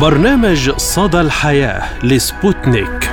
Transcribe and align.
برنامج 0.00 0.70
صدى 0.70 1.20
الحياة 1.20 2.04
لسبوتنيك. 2.04 3.10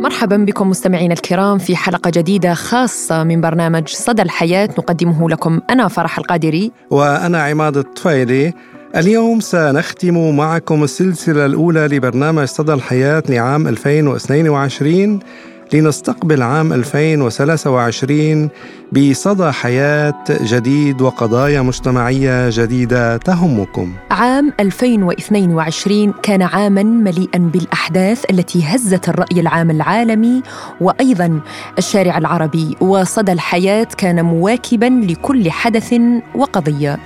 مرحبا 0.00 0.36
بكم 0.36 0.68
مستمعينا 0.70 1.14
الكرام 1.14 1.58
في 1.58 1.76
حلقة 1.76 2.10
جديدة 2.14 2.54
خاصة 2.54 3.24
من 3.24 3.40
برنامج 3.40 3.88
صدى 3.88 4.22
الحياة 4.22 4.68
نقدمه 4.78 5.30
لكم 5.30 5.60
أنا 5.70 5.88
فرح 5.88 6.18
القادري. 6.18 6.72
وأنا 6.90 7.42
عماد 7.42 7.76
الطفيلي. 7.76 8.52
اليوم 8.96 9.40
سنختم 9.40 10.36
معكم 10.36 10.84
السلسلة 10.84 11.46
الأولى 11.46 11.86
لبرنامج 11.86 12.44
صدى 12.44 12.72
الحياة 12.72 13.22
لعام 13.28 13.68
2022 13.68 15.20
لنستقبل 15.72 16.42
عام 16.42 16.72
2023 16.72 18.48
بصدى 18.92 19.52
حياة 19.52 20.24
جديد 20.30 21.02
وقضايا 21.02 21.62
مجتمعية 21.62 22.50
جديدة 22.50 23.16
تهمكم. 23.16 23.92
عام 24.10 24.52
2022 24.60 26.12
كان 26.22 26.42
عاما 26.42 26.82
مليئا 26.82 27.38
بالأحداث 27.38 28.24
التي 28.30 28.64
هزت 28.64 29.08
الرأي 29.08 29.40
العام 29.40 29.70
العالمي 29.70 30.42
وأيضا 30.80 31.40
الشارع 31.78 32.18
العربي 32.18 32.76
وصدى 32.80 33.32
الحياة 33.32 33.88
كان 33.98 34.24
مواكبا 34.24 35.00
لكل 35.06 35.50
حدث 35.50 35.94
وقضية. 36.34 36.98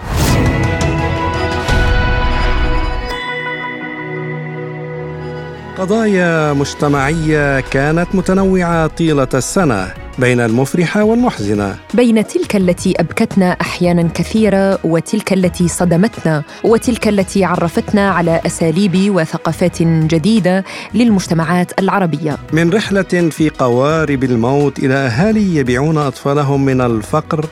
قضايا 5.79 6.53
مجتمعية 6.53 7.61
كانت 7.61 8.15
متنوعة 8.15 8.87
طيلة 8.87 9.29
السنة 9.35 9.95
بين 10.19 10.41
المفرحه 10.41 11.03
والمحزنة. 11.03 11.77
بين 11.95 12.27
تلك 12.27 12.57
التي 12.57 12.95
أبكتنا 13.01 13.51
أحيانا 13.61 14.09
كثيرة 14.15 14.79
وتلك 14.85 15.33
التي 15.33 15.69
صدمتنا 15.69 16.43
وتلك 16.65 17.09
التي 17.09 17.45
عرفتنا 17.45 18.11
على 18.11 18.41
أساليب 18.47 19.15
وثقافات 19.15 19.83
جديدة 19.83 20.65
للمجتمعات 20.95 21.81
العربية. 21.81 22.37
من 22.53 22.71
رحلة 22.71 23.31
في 23.31 23.51
قوارب 23.51 24.25
الموت 24.25 24.79
إلى 24.79 24.95
أهالي 24.95 25.57
يبيعون 25.57 25.99
أطفالهم 25.99 26.65
من 26.65 26.81
الفقر 26.81 27.45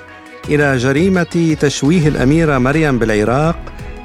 إلى 0.49 0.77
جريمة 0.77 1.57
تشويه 1.61 2.09
الأميرة 2.09 2.59
مريم 2.59 2.99
بالعراق 2.99 3.57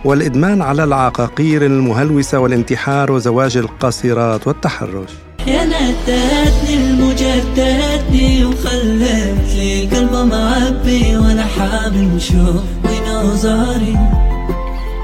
والإدمان 0.05 0.61
على 0.61 0.83
العقاقير 0.83 1.65
المهلوسة 1.65 2.39
والانتحار 2.39 3.11
وزواج 3.11 3.57
القاصرات 3.57 4.47
والتحرش. 4.47 5.09
يا 5.47 5.65
نتاتني 5.65 6.75
المجددني 6.75 8.45
وخلت 8.45 9.53
لي 9.55 9.87
قلبه 9.87 10.23
معبي 10.23 11.17
وأنا 11.17 11.43
حامل 11.43 12.15
وشوف 12.15 12.63
وين 12.85 13.35
زاري 13.35 13.97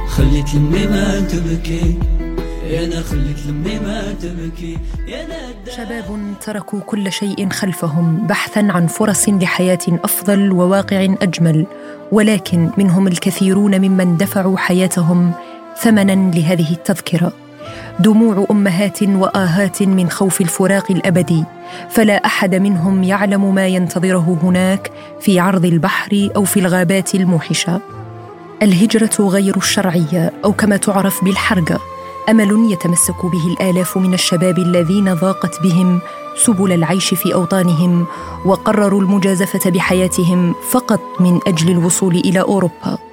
خليت 0.10 0.56
لمي 0.56 0.88
ما 0.88 1.20
تبكي 1.20 2.00
يا 2.70 3.02
خليت 3.02 3.46
لمي 3.48 3.80
ما 3.80 4.14
تبكي. 4.22 4.78
يا 5.08 5.28
شباب 5.78 6.34
تركوا 6.42 6.80
كل 6.80 7.12
شيء 7.12 7.50
خلفهم 7.50 8.28
بحثا 8.28 8.68
عن 8.70 8.88
فرص 8.88 9.30
لحياة 9.30 9.80
أفضل 9.90 10.52
وواقع 10.52 11.16
أجمل. 11.22 11.66
ولكن 12.12 12.70
منهم 12.78 13.08
الكثيرون 13.08 13.82
ممن 13.82 14.18
دفعوا 14.18 14.58
حياتهم 14.58 15.32
ثمنا 15.78 16.32
لهذه 16.36 16.72
التذكرة. 16.72 17.34
دموع 18.00 18.46
أمهات 18.52 19.04
وآهات 19.04 19.84
من 19.84 20.10
خوف 20.10 20.42
الفراق 20.42 20.92
الأبدي 20.92 21.44
فلا 21.90 22.26
أحد 22.26 22.56
منهم 22.56 23.04
يعلم 23.04 23.56
ما 23.56 23.68
ينتظره 23.68 24.38
هناك 24.44 24.92
في 25.22 25.40
عرض 25.40 25.66
البحر 25.66 26.30
أو 26.36 26.44
في 26.44 26.60
الغابات 26.60 27.16
الموحشة. 27.16 27.82
الهجرة 28.62 29.28
غير 29.28 29.58
الشرعية 29.58 30.32
أو 30.46 30.54
كما 30.54 30.78
تعرف 30.78 31.24
بالحرقة. 31.24 31.80
أمل 32.30 32.72
يتمسك 32.72 33.26
به 33.26 33.48
الآلاف 33.48 33.98
من 33.98 34.14
الشباب 34.14 34.58
الذين 34.58 35.14
ضاقت 35.14 35.64
بهم 35.64 36.00
سبل 36.36 36.72
العيش 36.72 37.14
في 37.14 37.34
أوطانهم 37.34 38.06
وقرروا 38.46 39.02
المجازفة 39.02 39.70
بحياتهم 39.70 40.56
فقط 40.70 41.02
من 41.20 41.40
أجل 41.48 41.70
الوصول 41.72 42.16
إلى 42.16 42.42
أوروبا. 42.42 43.07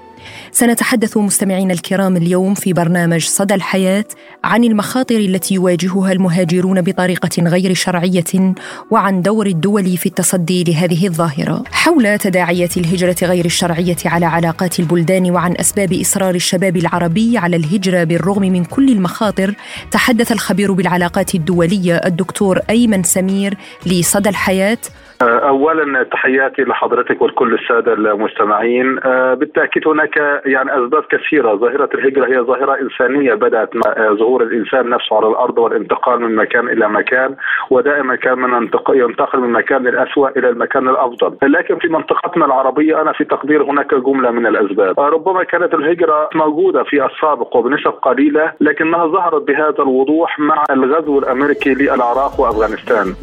سنتحدث 0.54 1.16
مستمعينا 1.16 1.72
الكرام 1.72 2.16
اليوم 2.16 2.54
في 2.54 2.72
برنامج 2.72 3.24
صدى 3.24 3.54
الحياة 3.54 4.04
عن 4.44 4.64
المخاطر 4.64 5.16
التي 5.16 5.54
يواجهها 5.54 6.12
المهاجرون 6.12 6.82
بطريقة 6.82 7.42
غير 7.42 7.74
شرعية 7.74 8.54
وعن 8.90 9.22
دور 9.22 9.46
الدول 9.46 9.96
في 9.96 10.06
التصدي 10.06 10.64
لهذه 10.64 11.06
الظاهرة. 11.06 11.64
حول 11.72 12.18
تداعيات 12.18 12.76
الهجرة 12.76 13.16
غير 13.22 13.44
الشرعية 13.44 13.96
على 14.04 14.26
علاقات 14.26 14.80
البلدان 14.80 15.30
وعن 15.30 15.54
أسباب 15.56 15.92
إصرار 15.92 16.34
الشباب 16.34 16.76
العربي 16.76 17.38
على 17.38 17.56
الهجرة 17.56 18.04
بالرغم 18.04 18.42
من 18.42 18.64
كل 18.64 18.88
المخاطر 18.88 19.54
تحدث 19.90 20.32
الخبير 20.32 20.72
بالعلاقات 20.72 21.34
الدولية 21.34 21.96
الدكتور 21.96 22.60
أيمن 22.70 23.02
سمير 23.02 23.56
لصدى 23.86 24.28
الحياة 24.28 24.78
اولا 25.22 26.02
تحياتي 26.02 26.62
لحضرتك 26.62 27.22
ولكل 27.22 27.54
السادة 27.54 27.92
المستمعين. 27.92 28.98
آه، 29.04 29.34
بالتأكيد 29.34 29.88
هناك 29.88 30.16
يعني 30.46 30.84
أسباب 30.84 31.04
كثيرة. 31.10 31.54
ظاهرة 31.54 31.88
الهجرة 31.94 32.26
هي 32.26 32.40
ظاهرة 32.40 32.80
إنسانية 32.80 33.34
بدأت 33.34 33.76
مع 33.76 33.92
آه، 33.96 34.10
ظهور 34.10 34.42
الإنسان 34.42 34.88
نفسه 34.88 35.16
على 35.16 35.26
الأرض 35.28 35.58
والانتقال 35.58 36.20
من 36.20 36.36
مكان 36.36 36.68
إلى 36.68 36.88
مكان 36.88 37.36
ودائما 37.70 38.16
كان 38.16 38.38
من 38.38 38.68
ينتقل 38.88 39.40
من 39.40 39.52
مكان 39.52 39.86
الاسوء 39.86 40.38
إلى 40.38 40.48
المكان 40.48 40.88
الأفضل. 40.88 41.36
لكن 41.42 41.78
في 41.78 41.88
منطقتنا 41.88 42.44
العربية 42.46 43.02
أنا 43.02 43.12
في 43.12 43.24
تقدير 43.24 43.62
هناك 43.62 43.94
جملة 43.94 44.30
من 44.30 44.46
الأسباب. 44.46 45.00
آه، 45.00 45.08
ربما 45.08 45.44
كانت 45.44 45.74
الهجرة 45.74 46.28
موجودة 46.34 46.82
في 46.82 47.06
السابق 47.06 47.56
وبنسب 47.56 47.90
قليلة 47.90 48.52
لكنها 48.60 49.06
ظهرت 49.06 49.42
بهذا 49.42 49.78
الوضوح 49.78 50.38
مع 50.40 50.64
الغزو 50.70 51.18
الأمريكي 51.18 51.74
للعراق 51.74 52.40
وأفغانستان. 52.40 53.14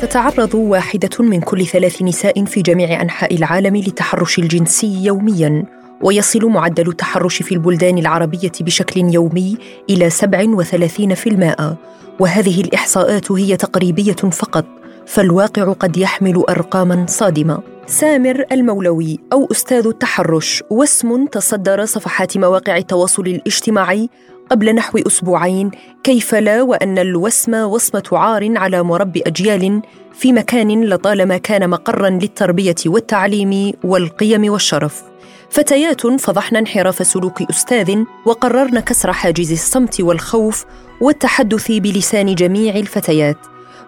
تتعرض 0.00 0.54
واحدة 0.54 1.10
من 1.20 1.40
كل 1.40 1.66
ثلاث 1.66 2.02
نساء 2.02 2.44
في 2.44 2.62
جميع 2.62 3.02
أنحاء 3.02 3.36
العالم 3.36 3.76
للتحرش 3.76 4.38
الجنسي 4.38 5.04
يومياً 5.04 5.64
ويصل 6.02 6.46
معدل 6.46 6.88
التحرش 6.88 7.42
في 7.42 7.54
البلدان 7.54 7.98
العربية 7.98 8.52
بشكل 8.60 9.14
يومي 9.14 9.56
إلى 9.90 10.10
37% 10.10 11.76
وهذه 12.20 12.60
الإحصاءات 12.60 13.32
هي 13.32 13.56
تقريبية 13.56 14.12
فقط 14.12 14.64
فالواقع 15.06 15.72
قد 15.72 15.96
يحمل 15.96 16.44
أرقاماً 16.48 17.06
صادمة. 17.08 17.60
سامر 17.86 18.44
المولوي 18.52 19.18
أو 19.32 19.48
أستاذ 19.50 19.86
التحرش 19.86 20.62
واسم 20.70 21.26
تصدر 21.26 21.84
صفحات 21.84 22.38
مواقع 22.38 22.76
التواصل 22.76 23.22
الاجتماعي 23.22 24.08
قبل 24.50 24.74
نحو 24.74 24.98
أسبوعين 24.98 25.70
كيف 26.04 26.34
لا 26.34 26.62
وأن 26.62 26.98
الوسم 26.98 27.54
وصمه 27.54 28.02
عار 28.12 28.58
على 28.58 28.82
مربي 28.82 29.22
أجيال 29.26 29.82
في 30.12 30.32
مكان 30.32 30.84
لطالما 30.84 31.36
كان 31.36 31.70
مقرا 31.70 32.10
للتربية 32.10 32.74
والتعليم 32.86 33.72
والقيم 33.84 34.52
والشرف. 34.52 35.02
فتيات 35.50 36.06
فضحن 36.06 36.56
انحراف 36.56 37.06
سلوك 37.06 37.42
أستاذ 37.42 38.04
وقررن 38.26 38.80
كسر 38.80 39.12
حاجز 39.12 39.52
الصمت 39.52 40.00
والخوف 40.00 40.64
والتحدث 41.00 41.70
بلسان 41.70 42.34
جميع 42.34 42.76
الفتيات. 42.76 43.36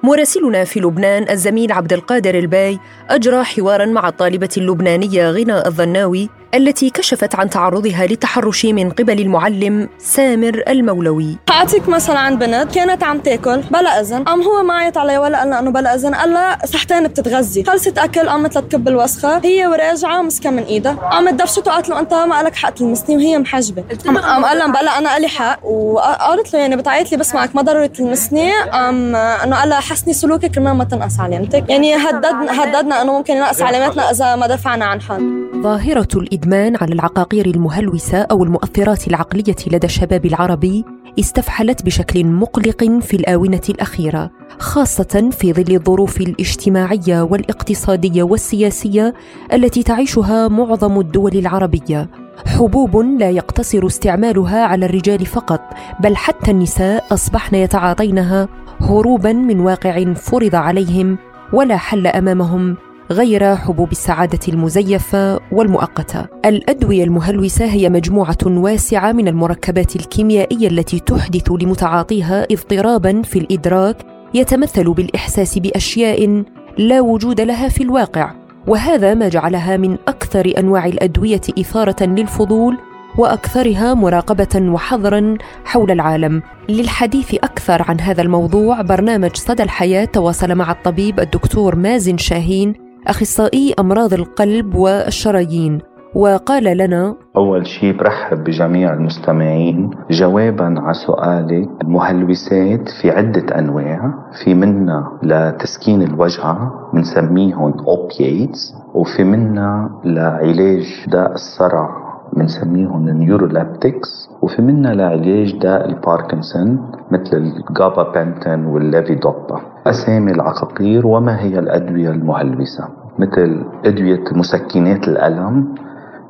مراسلنا 0.04 0.64
في 0.64 0.80
لبنان 0.80 1.30
الزميل 1.30 1.72
عبد 1.72 1.92
القادر 1.92 2.34
الباي 2.34 2.78
أجرى 3.10 3.44
حوارا 3.44 3.86
مع 3.86 4.08
الطالبة 4.08 4.48
اللبنانية 4.56 5.30
غنى 5.30 5.66
الظناوي 5.66 6.28
التي 6.54 6.90
كشفت 6.90 7.34
عن 7.34 7.50
تعرضها 7.50 8.06
للتحرش 8.06 8.66
من 8.66 8.90
قبل 8.90 9.20
المعلم 9.20 9.88
سامر 9.98 10.62
المولوي. 10.68 11.36
حقتك 11.50 11.88
مثلا 11.88 12.18
عن 12.18 12.38
بنت 12.38 12.74
كانت 12.74 13.02
عم 13.02 13.18
تأكل 13.18 13.60
بلا 13.60 14.00
أذن 14.00 14.24
قام 14.24 14.42
هو 14.42 14.62
ما 14.62 14.74
عيط 14.74 14.98
علي 14.98 15.18
ولا 15.18 15.38
قال 15.38 15.52
إنه 15.52 15.70
بلا 15.70 15.94
أذن 15.94 16.14
قال 16.14 16.30
لها 16.30 16.66
صحتين 16.66 17.08
بتتغذي. 17.08 17.64
خلصت 17.64 17.98
أكل 17.98 18.28
قامت 18.28 18.58
لتكب 18.58 18.88
الوسخة 18.88 19.40
هي 19.44 19.66
وراجعة 19.66 20.22
مسكة 20.22 20.50
من 20.50 20.62
إيدها 20.62 20.92
قامت 20.92 21.34
دفشته 21.34 21.70
وقالت 21.70 21.88
له 21.88 22.00
أنت 22.00 22.14
ما 22.14 22.42
لك 22.42 22.54
حق 22.54 22.70
تلمسني 22.70 23.16
وهي 23.16 23.38
محجبة. 23.38 23.84
قام 24.06 24.18
قال 24.18 24.58
لها 24.58 24.66
بلا 24.66 24.98
أنا 24.98 25.18
لي 25.18 25.28
حق. 25.28 25.64
وقالت 25.64 26.54
له 26.54 26.60
يعني 26.60 26.76
بتعيط 26.76 27.12
لي 27.12 27.18
بس 27.18 27.34
معك 27.34 27.56
ما 27.56 27.62
ضروري 27.62 27.88
تلمسني. 27.88 28.52
قام 28.72 29.16
إنه 29.16 29.56
قال 29.56 29.68
لها 29.68 29.80
حسني 29.92 30.14
سلوكك 30.14 30.50
كرمال 30.50 30.72
ما 30.72 30.84
تنقص 30.84 31.20
علامتك. 31.20 31.70
يعني 31.70 31.94
هددنا 31.94 32.64
هددنا 32.64 33.02
انه 33.02 33.18
ممكن 33.18 33.36
ينقص 33.36 33.62
علاماتنا 33.62 34.10
إذا 34.10 34.36
ما 34.36 34.46
دفعنا 34.46 34.84
عن 34.84 35.00
حد. 35.00 35.22
ظاهرة 35.62 36.08
الإدمان 36.16 36.76
على 36.76 36.94
العقاقير 36.94 37.46
المهلوسة 37.46 38.18
أو 38.18 38.44
المؤثرات 38.44 39.08
العقلية 39.08 39.56
لدى 39.66 39.86
الشباب 39.86 40.26
العربي 40.26 40.84
استفحلت 41.20 41.82
بشكل 41.82 42.26
مقلق 42.26 42.84
في 43.00 43.16
الآونة 43.16 43.60
الأخيرة 43.68 44.30
خاصة 44.58 45.30
في 45.32 45.52
ظل 45.52 45.74
الظروف 45.74 46.20
الاجتماعية 46.20 47.22
والاقتصادية 47.22 48.22
والسياسية 48.22 49.14
التي 49.52 49.82
تعيشها 49.82 50.48
معظم 50.48 51.00
الدول 51.00 51.32
العربية. 51.32 52.08
حبوب 52.46 52.96
لا 52.96 53.30
يقتصر 53.30 53.86
استعمالها 53.86 54.64
على 54.64 54.86
الرجال 54.86 55.26
فقط 55.26 55.60
بل 56.00 56.16
حتى 56.16 56.50
النساء 56.50 57.04
أصبحن 57.10 57.54
يتعاطينها 57.54 58.48
هروبا 58.82 59.32
من 59.32 59.60
واقع 59.60 60.04
فرض 60.14 60.54
عليهم 60.54 61.18
ولا 61.52 61.76
حل 61.76 62.06
أمامهم 62.06 62.76
غير 63.10 63.56
حبوب 63.56 63.92
السعادة 63.92 64.38
المزيفة 64.48 65.40
والمؤقتة. 65.52 66.26
الأدوية 66.46 67.04
المهلوسة 67.04 67.64
هي 67.64 67.88
مجموعة 67.88 68.38
واسعة 68.46 69.12
من 69.12 69.28
المركبات 69.28 69.96
الكيميائية 69.96 70.68
التي 70.68 71.00
تحدث 71.00 71.50
لمتعاطيها 71.50 72.46
اضطرابا 72.50 73.22
في 73.22 73.38
الإدراك 73.38 73.96
يتمثل 74.34 74.92
بالإحساس 74.94 75.58
بأشياء 75.58 76.44
لا 76.78 77.00
وجود 77.00 77.40
لها 77.40 77.68
في 77.68 77.82
الواقع 77.82 78.34
وهذا 78.66 79.14
ما 79.14 79.28
جعلها 79.28 79.76
من 79.76 79.96
أكثر 80.08 80.52
أنواع 80.58 80.86
الأدوية 80.86 81.40
إثارة 81.58 82.04
للفضول 82.04 82.78
وأكثرها 83.18 83.94
مراقبة 83.94 84.72
وحظرا 84.72 85.36
حول 85.64 85.90
العالم. 85.90 86.42
للحديث 86.68 87.34
أكثر 87.34 87.82
عن 87.88 88.00
هذا 88.00 88.22
الموضوع 88.22 88.82
برنامج 88.82 89.36
صدى 89.36 89.62
الحياة 89.62 90.04
تواصل 90.04 90.54
مع 90.54 90.70
الطبيب 90.70 91.20
الدكتور 91.20 91.76
مازن 91.76 92.16
شاهين 92.18 92.74
أخصائي 93.06 93.74
أمراض 93.78 94.14
القلب 94.14 94.74
والشرايين. 94.74 95.78
وقال 96.14 96.64
لنا 96.64 97.16
أول 97.36 97.66
شيء 97.66 97.96
برحب 97.96 98.44
بجميع 98.44 98.92
المستمعين. 98.92 99.90
جوابا 100.10 100.74
على 100.78 100.94
سؤالك 100.94 101.68
المهلوسات 101.82 102.88
في 103.00 103.10
عدة 103.10 103.58
أنواع 103.58 104.14
في 104.44 104.54
منا 104.54 105.18
لتسكين 105.22 106.02
الوجع 106.02 106.68
بنسميهم 106.94 107.74
opiates 107.80 108.74
وفي 108.94 109.24
منا 109.24 109.90
لعلاج 110.04 110.86
داء 111.08 111.32
الصرع. 111.32 112.01
بنسميهم 112.32 113.08
neuroleptics 113.08 114.30
وفي 114.42 114.62
منا 114.62 114.88
لعلاج 114.88 115.58
داء 115.58 115.88
الباركنسون 115.88 116.90
مثل 117.10 117.36
ال 117.36 118.02
gabapentin 118.12 118.64
وال 118.66 118.85
levodopa 118.85 119.60
أسامي 119.86 120.32
العقاقير 120.32 121.06
وما 121.06 121.40
هي 121.40 121.58
الأدوية 121.58 122.10
المهلوسة. 122.10 122.88
مثل 123.18 123.64
أدوية 123.84 124.24
مسكنات 124.32 125.08
الألم 125.08 125.74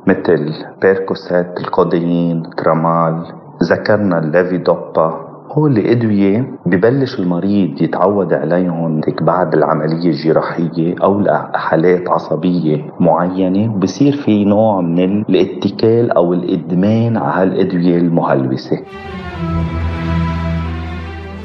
مثل 0.07 0.53
Percocet 0.81 1.59
الكوديين 1.59 2.43
Tramal. 2.57 3.23
ذكرنا 3.63 4.19
الليفيدوبا 4.19 5.32
هول 5.53 5.77
الأدوية 5.77 6.51
ببلش 6.65 7.19
المريض 7.19 7.81
يتعود 7.81 8.33
عليهم 8.33 9.01
بعد 9.21 9.53
العملية 9.55 10.09
الجراحية 10.09 10.95
أو 11.03 11.19
لحالات 11.19 12.09
عصبية 12.09 12.91
معينة 12.99 13.67
بصير 13.67 14.15
في 14.15 14.45
نوع 14.45 14.81
من 14.81 15.21
الاتكال 15.21 16.11
أو 16.11 16.33
الإدمان 16.33 17.17
على 17.17 17.49
الأدوية 17.49 17.97
المهلوسة 17.97 18.79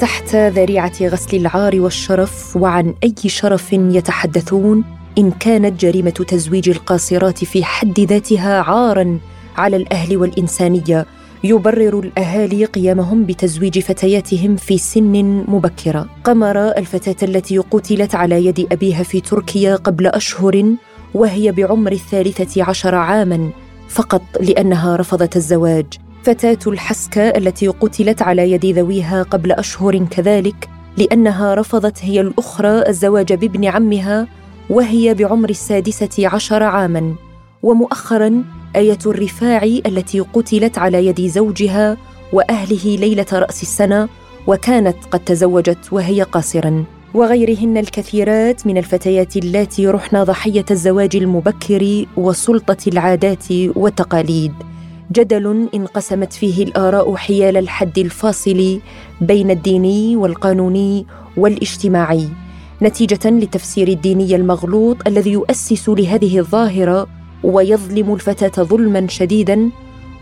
تحت 0.00 0.34
ذريعة 0.34 0.93
غسل 1.02 1.37
العار 1.37 1.81
والشرف 1.81 2.56
وعن 2.56 2.94
أي 3.04 3.28
شرف 3.28 3.72
يتحدثون 3.72 4.84
إن 5.19 5.31
كانت 5.31 5.81
جريمة 5.81 6.11
تزويج 6.11 6.70
القاصرات 6.70 7.44
في 7.44 7.64
حد 7.64 8.00
ذاتها 8.00 8.61
عارا 8.62 9.19
على 9.56 9.76
الأهل 9.76 10.16
والإنسانية. 10.16 11.18
يبرر 11.44 11.99
الأهالي 11.99 12.64
قيامهم 12.64 13.25
بتزويج 13.25 13.79
فتياتهم 13.79 14.56
في 14.56 14.79
سن 14.79 15.44
مبكرة. 15.49 16.06
قمر 16.25 16.58
الفتاة 16.58 17.29
التي 17.29 17.58
قتلت 17.58 18.14
على 18.14 18.46
يد 18.46 18.67
أبيها 18.73 19.02
في 19.02 19.20
تركيا 19.20 19.76
قبل 19.76 20.06
أشهر 20.06 20.64
وهي 21.14 21.52
بعمر 21.52 21.93
الثالثة 21.93 22.62
عشر 22.64 22.94
عاما 22.94 23.50
فقط 23.88 24.23
لأنها 24.40 24.96
رفضت 24.96 25.37
الزواج. 25.37 25.87
فتاة 26.23 26.58
الحسكة 26.67 27.23
التي 27.23 27.69
قتلت 27.69 28.23
على 28.23 28.52
يد 28.52 28.67
ذويها 28.67 29.23
قبل 29.23 29.52
أشهر 29.52 29.99
كذلك 29.99 30.69
لأنها 30.96 31.55
رفضت 31.55 32.05
هي 32.05 32.20
الأخرى 32.20 32.88
الزواج 32.88 33.32
بابن 33.32 33.64
عمها 33.64 34.26
وهي 34.70 35.14
بعمر 35.14 35.50
السادسة 35.50 36.29
عشر 36.29 36.62
عاماً. 36.62 37.14
ومؤخراً 37.62 38.44
آية 38.78 38.98
الرفاعي 39.06 39.82
التي 39.86 40.20
قتلت 40.20 40.78
على 40.78 41.06
يد 41.06 41.26
زوجها 41.26 41.96
وأهله 42.32 42.96
ليلة 42.96 43.26
رأس 43.32 43.62
السنة 43.62 44.08
وكانت 44.46 44.96
قد 45.10 45.20
تزوجت 45.20 45.92
وهي 45.92 46.22
قاصراً. 46.22 46.84
وغيرهن 47.14 47.76
الكثيرات 47.76 48.66
من 48.66 48.78
الفتيات 48.78 49.36
اللاتي 49.36 49.86
رحن 49.86 50.25
ضحية 50.25 50.64
الزواج 50.70 51.16
المبكر 51.16 52.06
وسلطة 52.16 52.76
العادات 52.86 53.44
والتقاليد. 53.50 54.52
جدل 55.12 55.69
انقسمت 55.75 56.32
فيه 56.32 56.64
الآراء 56.64 57.16
حيال 57.16 57.56
الحد 57.56 57.98
الفاصل 57.98 58.80
بين 59.20 59.50
الديني 59.50 60.16
والقانوني 60.16 61.06
والاجتماعي 61.36 62.28
نتيجة 62.82 63.30
للتفسير 63.30 63.88
الديني 63.88 64.36
المغلوط 64.36 64.96
الذي 65.06 65.30
يؤسس 65.30 65.88
لهذه 65.88 66.38
الظاهرة 66.38 67.18
ويظلم 67.44 68.14
الفتاة 68.14 68.62
ظلما 68.64 69.06
شديدا 69.06 69.70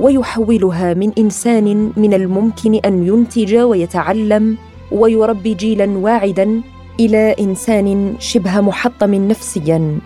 ويحولها 0.00 0.94
من 0.94 1.12
إنسان 1.18 1.92
من 1.96 2.14
الممكن 2.14 2.74
أن 2.74 3.06
ينتج 3.06 3.56
ويتعلم 3.56 4.56
ويربي 4.92 5.54
جيلا 5.54 5.98
واعدا 5.98 6.60
إلى 7.00 7.34
إنسان 7.40 8.14
شبه 8.18 8.60
محطم 8.60 9.14
نفسيا. 9.14 9.98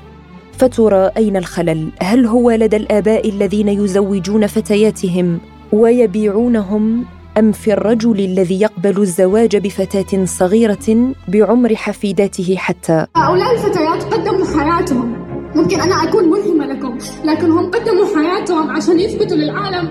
فترى 0.53 1.11
أين 1.17 1.37
الخلل؟ 1.37 1.89
هل 2.03 2.27
هو 2.27 2.51
لدى 2.51 2.77
الآباء 2.77 3.29
الذين 3.29 3.69
يزوجون 3.69 4.47
فتياتهم 4.47 5.39
ويبيعونهم 5.73 7.05
أم 7.39 7.53
في 7.53 7.73
الرجل 7.73 8.21
الذي 8.21 8.61
يقبل 8.61 9.01
الزواج 9.01 9.57
بفتاة 9.57 10.25
صغيرة 10.25 11.13
بعمر 11.29 11.75
حفيداته 11.75 12.57
حتى؟ 12.59 13.07
هؤلاء 13.17 13.55
الفتيات 13.55 14.15
قدموا 14.15 14.47
حياتهم 14.47 15.10
ممكن 15.55 15.81
أنا 15.81 15.95
أكون 15.95 16.25
ملهمة 16.31 16.67
لكم 16.67 16.99
لكن 17.25 17.51
هم 17.51 17.71
قدموا 17.71 18.07
حياتهم 18.17 18.71
عشان 18.71 19.01
يثبتوا 19.01 19.37
للعالم 19.37 19.89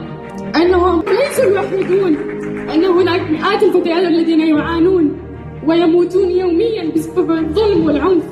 أنهم 0.55 1.03
ليسوا 1.07 1.43
الوحيدون 1.43 2.15
أن 2.69 2.85
هناك 2.85 3.21
مئات 3.21 3.63
الفتيات 3.63 4.03
الذين 4.03 4.57
يعانون 4.57 5.17
ويموتون 5.67 6.29
يوميا 6.29 6.91
بسبب 6.95 7.31
الظلم 7.31 7.85
والعنف. 7.85 8.23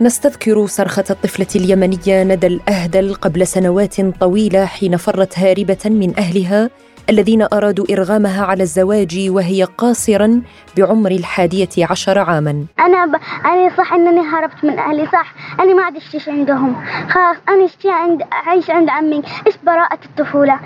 نستذكر 0.00 0.66
صرخة 0.66 1.04
الطفلة 1.10 1.46
اليمنية 1.56 2.24
ندى 2.24 2.46
الأهدل 2.46 3.14
قبل 3.14 3.46
سنوات 3.46 4.00
طويلة 4.20 4.64
حين 4.64 4.96
فرت 4.96 5.38
هاربة 5.38 5.78
من 5.84 6.18
أهلها 6.18 6.70
الذين 7.10 7.46
أرادوا 7.52 7.86
إرغامها 7.90 8.44
على 8.44 8.62
الزواج 8.62 9.26
وهي 9.28 9.64
قاصرا 9.64 10.42
بعمر 10.76 11.10
الحادية 11.10 11.68
عشر 11.90 12.18
عاما. 12.18 12.64
أنا 12.80 13.06
ب... 13.06 13.14
أنا 13.44 13.76
صح 13.78 13.92
أنني 13.92 14.20
هربت 14.20 14.64
من 14.64 14.78
أهلي 14.78 15.06
صح. 15.06 15.34
أنا 15.60 15.74
ما 15.74 15.82
عاد 15.82 15.96
أشتيش 15.96 16.28
عندهم. 16.28 16.84
خلاص 17.08 17.36
أنا 17.48 17.64
أشتي 17.64 17.90
عند 17.90 18.22
أعيش 18.32 18.70
عند 18.70 18.88
عمي. 18.88 19.22
إيش 19.46 19.54
براءة 19.66 19.98
الطفولة؟ 20.04 20.60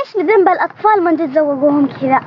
إيش 0.00 0.16
ذنب 0.16 0.48
الأطفال 0.48 1.04
من 1.04 1.16
تتزوجوهم 1.16 1.88
كذا؟ 2.00 2.20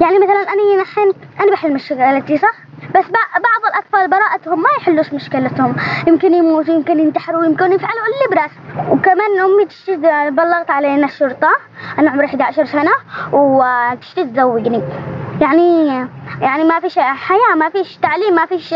يعني 0.00 0.18
مثلا 0.18 0.42
أنا 0.52 0.82
نحن 0.82 1.12
أنا 1.40 1.52
بحل 1.52 1.72
مشكلتي 1.72 2.38
صح؟ 2.38 2.54
بس 2.90 3.04
بعض 3.46 3.62
الأطفال 3.70 4.10
براءتهم 4.10 4.62
ما 4.62 4.68
يحلوش 4.78 5.12
مشكلتهم. 5.12 5.76
يمكن 6.08 6.34
يموتوا 6.34 6.74
يمكن 6.74 7.00
ينتحروا 7.00 7.44
يمكن 7.44 7.72
يفعلوا 7.72 8.02
اللي 8.06 8.36
براس 8.36 8.50
وكمان 8.90 9.40
أمي 9.44 9.66
تشتد 9.66 10.00
بلغت 10.36 10.70
علينا 10.70 11.06
الشرطة. 11.06 11.50
أنا 11.98 12.10
عمري 12.10 12.26
11 12.26 12.64
سنة 12.64 12.92
وتشتد 13.32 14.32
تزوجني. 14.32 14.82
يعني 15.40 15.86
يعني 16.40 16.64
ما 16.64 16.80
فيش 16.80 16.98
حياة 16.98 17.54
ما 17.56 17.68
فيش 17.68 17.96
تعليم 17.96 18.34
ما 18.34 18.46
فيش 18.46 18.74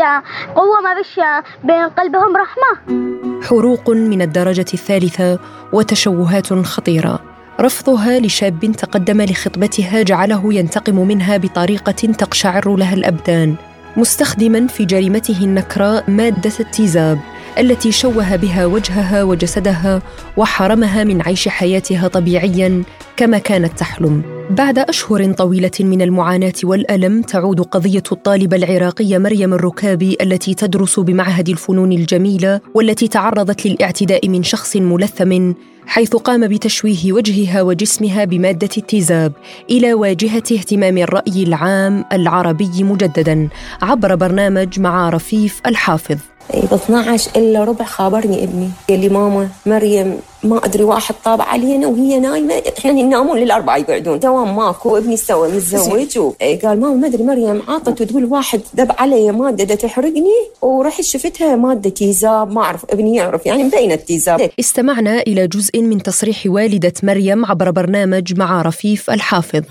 قوة 0.55 0.81
ما 0.83 1.03
فيش 1.03 1.19
بين 1.63 1.89
قلبهم 1.89 2.37
رحمة. 2.37 3.01
حروق 3.49 3.89
من 3.89 4.21
الدرجة 4.21 4.65
الثالثة 4.73 5.39
وتشوهات 5.73 6.53
خطيرة. 6.53 7.19
رفضها 7.59 8.19
لشاب 8.19 8.59
تقدم 8.59 9.21
لخطبتها 9.21 10.01
جعله 10.03 10.53
ينتقم 10.53 11.07
منها 11.07 11.37
بطريقة 11.37 11.91
تقشعر 11.91 12.75
لها 12.75 12.93
الأبدان. 12.93 13.55
مستخدما 13.97 14.67
في 14.67 14.85
جريمته 14.85 15.37
النكراء 15.43 16.09
مادة 16.09 16.51
التيزاب. 16.59 17.19
التي 17.57 17.91
شوه 17.91 18.35
بها 18.35 18.65
وجهها 18.65 19.23
وجسدها 19.23 20.01
وحرمها 20.37 21.03
من 21.03 21.21
عيش 21.21 21.47
حياتها 21.47 22.07
طبيعيا 22.07 22.83
كما 23.17 23.37
كانت 23.37 23.79
تحلم. 23.79 24.23
بعد 24.49 24.79
أشهر 24.79 25.33
طويلة 25.33 25.71
من 25.79 26.01
المعاناة 26.01 26.53
والألم 26.63 27.21
تعود 27.21 27.61
قضية 27.61 28.03
الطالبه 28.11 28.57
العراقيه 28.57 29.17
مريم 29.17 29.53
الركابي 29.53 30.17
التي 30.21 30.53
تدرس 30.53 30.99
بمعهد 30.99 31.49
الفنون 31.49 31.91
الجميلة 31.91 32.61
والتي 32.73 33.07
تعرضت 33.07 33.67
للاعتداء 33.67 34.29
من 34.29 34.43
شخص 34.43 34.77
ملثم 34.77 35.53
حيث 35.85 36.15
قام 36.15 36.47
بتشويه 36.47 37.13
وجهها 37.13 37.61
وجسمها 37.61 38.25
بمادة 38.25 38.69
التيزاب 38.77 39.33
إلى 39.69 39.93
واجهة 39.93 40.43
اهتمام 40.51 40.97
الرأي 40.97 41.43
العام 41.43 42.05
العربي 42.11 42.83
مجددا 42.83 43.49
عبر 43.81 44.15
برنامج 44.15 44.79
مع 44.79 45.09
رفيف 45.09 45.61
الحافظ. 45.65 46.17
ب 46.53 46.73
12 46.73 47.31
إلا 47.35 47.63
ربع 47.63 47.85
خابرني 47.85 48.43
إبني. 48.43 48.69
قال 48.89 48.99
لي 48.99 49.09
ماما 49.09 49.49
مريم 49.65 50.19
ما 50.43 50.65
أدري 50.65 50.83
واحد 50.83 51.15
طاب 51.25 51.41
علينا 51.41 51.87
وهي 51.87 52.19
نايمة 52.19 52.53
إحنا 52.79 52.91
ينامون 52.91 53.37
للأربعة 53.37 53.77
يقعدون. 53.77 54.19
دوام 54.19 54.55
ماكو 54.55 54.97
إبني 54.97 55.13
استوى 55.13 55.47
متزوج 55.47 56.17
قال 56.63 56.79
ماما 56.79 56.93
ما 56.93 57.07
أدري 57.07 57.23
مريم 57.23 57.61
عطت 57.67 58.01
وتقول 58.01 58.25
واحد 58.25 58.61
دب 58.73 58.91
علي 58.99 59.31
مادة 59.31 59.75
تحرقني 59.75 60.31
ورحت 60.61 61.01
شفتها 61.01 61.55
مادة 61.55 61.89
تيزاب 61.89 62.51
ما 62.51 62.61
أعرف 62.61 62.85
إبني 62.89 63.15
يعرف 63.15 63.45
يعني 63.45 63.63
مبينة 63.63 63.95
تيزاب. 63.95 64.49
استمعنا 64.59 65.19
إلى 65.19 65.47
جزء 65.47 65.81
من 65.81 66.03
تصريح 66.03 66.43
والدة 66.45 66.93
مريم 67.03 67.45
عبر 67.45 67.71
برنامج 67.71 68.39
مع 68.39 68.61
رفيف 68.61 69.09
الحافظ. 69.09 69.61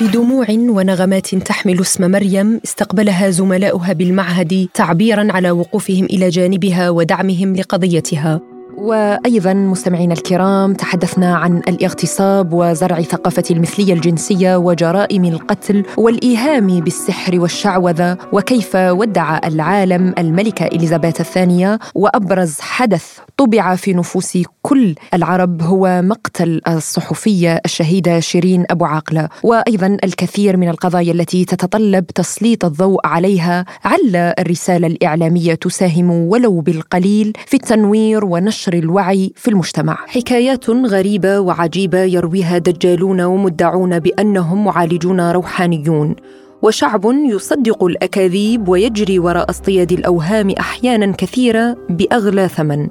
بدموع 0.00 0.46
ونغمات 0.50 1.34
تحمل 1.34 1.80
اسم 1.80 2.10
مريم 2.10 2.60
استقبلها 2.64 3.30
زملاؤها 3.30 3.92
بالمعهد 3.92 4.68
تعبيرا 4.74 5.32
على 5.32 5.50
وقوفهم 5.50 6.04
إلى 6.04 6.28
جانبها 6.28 6.90
ودعمهم 6.90 7.56
لقضيتها. 7.56 8.49
وأيضا 8.80 9.52
مستمعينا 9.52 10.14
الكرام 10.14 10.74
تحدثنا 10.74 11.36
عن 11.36 11.58
الاغتصاب 11.58 12.52
وزرع 12.52 13.00
ثقافة 13.02 13.42
المثلية 13.50 13.92
الجنسية 13.92 14.56
وجرائم 14.56 15.24
القتل 15.24 15.84
والإيهام 15.96 16.80
بالسحر 16.80 17.40
والشعوذة 17.40 18.18
وكيف 18.32 18.74
ودع 18.74 19.40
العالم 19.44 20.14
الملكه 20.18 20.66
إليزابيث 20.66 21.20
الثانية 21.20 21.78
وأبرز 21.94 22.60
حدث 22.60 23.18
طبع 23.36 23.76
في 23.76 23.92
نفوس 23.92 24.38
كل 24.62 24.94
العرب 25.14 25.62
هو 25.62 26.02
مقتل 26.02 26.60
الصحفية 26.68 27.60
الشهيدة 27.64 28.20
شيرين 28.20 28.64
أبو 28.70 28.84
عاقلة. 28.84 29.28
وأيضا 29.42 29.96
الكثير 30.04 30.56
من 30.56 30.68
القضايا 30.68 31.12
التي 31.12 31.44
تتطلب 31.44 32.06
تسليط 32.06 32.64
الضوء 32.64 33.06
عليها 33.06 33.64
عل 33.84 34.16
الرسالة 34.16 34.86
الإعلامية 34.86 35.54
تساهم 35.54 36.10
ولو 36.10 36.60
بالقليل 36.60 37.32
في 37.46 37.54
التنوير 37.54 38.24
ونشر 38.24 38.69
نشر 38.70 38.78
الوعي 38.78 39.32
في 39.36 39.48
المجتمع. 39.48 39.98
حكايات 40.06 40.70
غريبة 40.70 41.40
وعجيبة 41.40 41.98
يرويها 41.98 42.58
دجالون 42.58 43.20
ومدعون 43.20 43.98
بأنهم 43.98 44.64
معالجون 44.64 45.30
روحانيون. 45.30 46.16
وشعب 46.62 47.04
يصدق 47.04 47.84
الأكاذيب 47.84 48.68
ويجري 48.68 49.18
وراء 49.18 49.50
اصطياد 49.50 49.92
الأوهام 49.92 50.50
أحيانا 50.50 51.12
كثيرة 51.12 51.76
بأغلى 51.88 52.48
ثمن. 52.48 52.88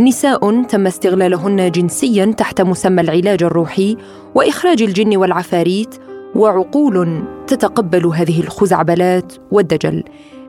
نساء 0.00 0.62
تم 0.62 0.86
استغلالهن 0.86 1.70
جنسيا 1.70 2.24
تحت 2.26 2.60
مسمى 2.60 3.00
العلاج 3.00 3.42
الروحي 3.42 3.96
وإخراج 4.34 4.82
الجن 4.82 5.16
والعفاريت 5.16 5.94
وعقول 6.34 7.22
تتقبل 7.46 8.06
هذه 8.06 8.40
الخزعبلات 8.40 9.32
والدجل. 9.50 10.04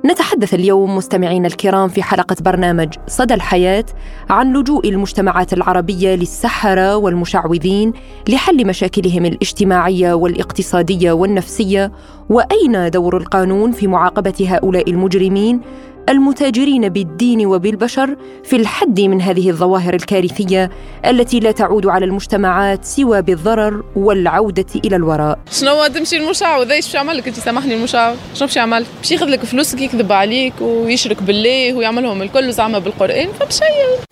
نتحدث 0.05 0.53
اليوم 0.53 0.95
مستمعينا 0.95 1.47
الكرام 1.47 1.89
في 1.89 2.03
حلقة 2.03 2.35
برنامج 2.41 2.93
صدى 3.07 3.33
الحياة 3.33 3.85
عن 4.29 4.53
لجوء 4.53 4.89
المجتمعات 4.89 5.53
العربية 5.53 6.15
للسحرة 6.15 6.97
والمشعوذين 6.97 7.93
لحل 8.29 8.67
مشاكلهم 8.67 9.25
الاجتماعية 9.25 10.13
والاقتصادية 10.13 11.11
والنفسية 11.11 11.91
وأين 12.29 12.89
دور 12.89 13.17
القانون 13.17 13.71
في 13.71 13.87
معاقبة 13.87 14.47
هؤلاء 14.49 14.89
المجرمين؟ 14.89 15.61
المتاجرين 16.09 16.89
بالدين 16.89 17.45
وبالبشر 17.45 18.15
في 18.43 18.55
الحد 18.55 19.01
من 19.01 19.21
هذه 19.21 19.49
الظواهر 19.49 19.93
الكارثية 19.93 20.69
التي 21.05 21.39
لا 21.39 21.51
تعود 21.51 21.87
على 21.87 22.05
المجتمعات 22.05 22.85
سوى 22.85 23.21
بالضرر 23.21 23.83
والعودة 23.95 24.65
إلى 24.85 24.95
الوراء. 24.95 25.39
شنو 25.51 25.87
تمشي 25.87 26.17
المشعوذ 26.17 26.71
إيش 26.71 26.93
يعمل 26.93 27.17
لك 27.17 27.27
انت 27.27 27.39
سامحني 27.39 27.75
المشعوذ؟ 27.75 28.15
شنو 28.33 28.47
باش 28.47 28.57
يعمل؟ 28.57 28.85
باش 29.01 29.11
ياخذ 29.11 29.25
لك 29.25 29.45
فلوسك 29.45 29.81
يكذب 29.81 30.11
عليك 30.11 30.53
ويشرك 30.61 31.23
بالله 31.23 31.73
ويعملهم 31.73 32.21
الكل 32.21 32.53
زعما 32.53 32.79
بالقرآن. 32.79 33.27
فمشي 33.39 33.63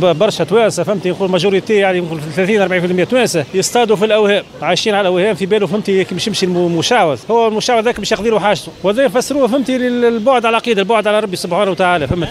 برشا 0.02 0.44
توانسة 0.44 0.84
فهمتي؟ 0.84 1.10
نقول 1.10 1.30
ماجوريتي 1.30 1.76
يعني 1.76 2.00
نقول 2.00 2.20
30 2.36 3.04
40% 3.04 3.10
توانسة. 3.10 3.46
يصطادوا 3.54 3.96
في 3.96 4.06
الأوهام. 4.06 4.44
عايشين 4.62 4.94
على 4.94 5.10
الأوهام 5.10 5.36
في 5.36 5.46
باله 5.46 5.68
فهمتي؟ 5.68 6.04
باش 6.04 6.28
يمشي 6.28 6.46
المشعوذ 6.46 7.20
هو 7.32 7.48
المشعوذ 7.48 7.84
ذاك 7.84 8.00
باش 8.00 8.12
ياخذ 8.12 8.24
له 8.24 8.40
حاجته. 8.40 8.72
وهذا 8.84 9.04
يفسروه 9.04 9.48
فهمتي؟ 9.48 9.76
البعد 9.88 10.46
على 10.46 10.50
العقيدة 10.50 10.82
البعد 10.82 11.08
على 11.08 11.20
ربي 11.20 11.36
سبحانه 11.36 11.72
وتعالى. 11.72 11.87
تعالى 11.88 12.08
فهمت 12.08 12.30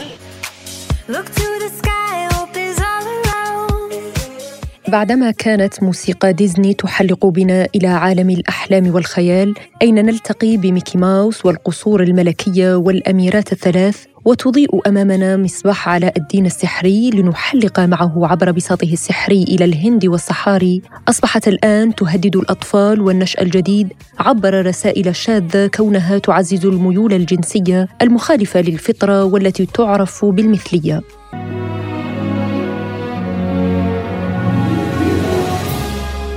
بعدما 4.88 5.30
كانت 5.30 5.82
موسيقى 5.82 6.32
ديزني 6.32 6.74
تحلق 6.74 7.26
بنا 7.26 7.68
إلى 7.74 7.86
عالم 7.86 8.30
الأحلام 8.30 8.94
والخيال 8.94 9.54
أين 9.82 9.94
نلتقي 9.94 10.56
بميكي 10.56 10.98
ماوس 10.98 11.46
والقصور 11.46 12.02
الملكية 12.02 12.74
والأميرات 12.74 13.52
الثلاث؟ 13.52 14.06
وتضيء 14.26 14.88
أمامنا 14.88 15.36
مصباح 15.36 15.88
علاء 15.88 16.18
الدين 16.18 16.46
السحري 16.46 17.10
لنحلق 17.10 17.80
معه 17.80 18.26
عبر 18.26 18.50
بساطه 18.50 18.92
السحري 18.92 19.42
إلى 19.42 19.64
الهند 19.64 20.06
والصحاري. 20.06 20.82
أصبحت 21.08 21.48
الآن 21.48 21.94
تهدد 21.94 22.36
الأطفال 22.36 23.00
والنشأ 23.00 23.42
الجديد 23.42 23.92
عبر 24.18 24.66
رسائل 24.66 25.16
شاذة 25.16 25.66
كونها 25.66 26.18
تعزز 26.18 26.66
الميول 26.66 27.12
الجنسية 27.12 27.88
المخالفة 28.02 28.60
للفطرة 28.60 29.24
والتي 29.24 29.66
تعرف 29.66 30.24
بالمثلية. 30.24 31.02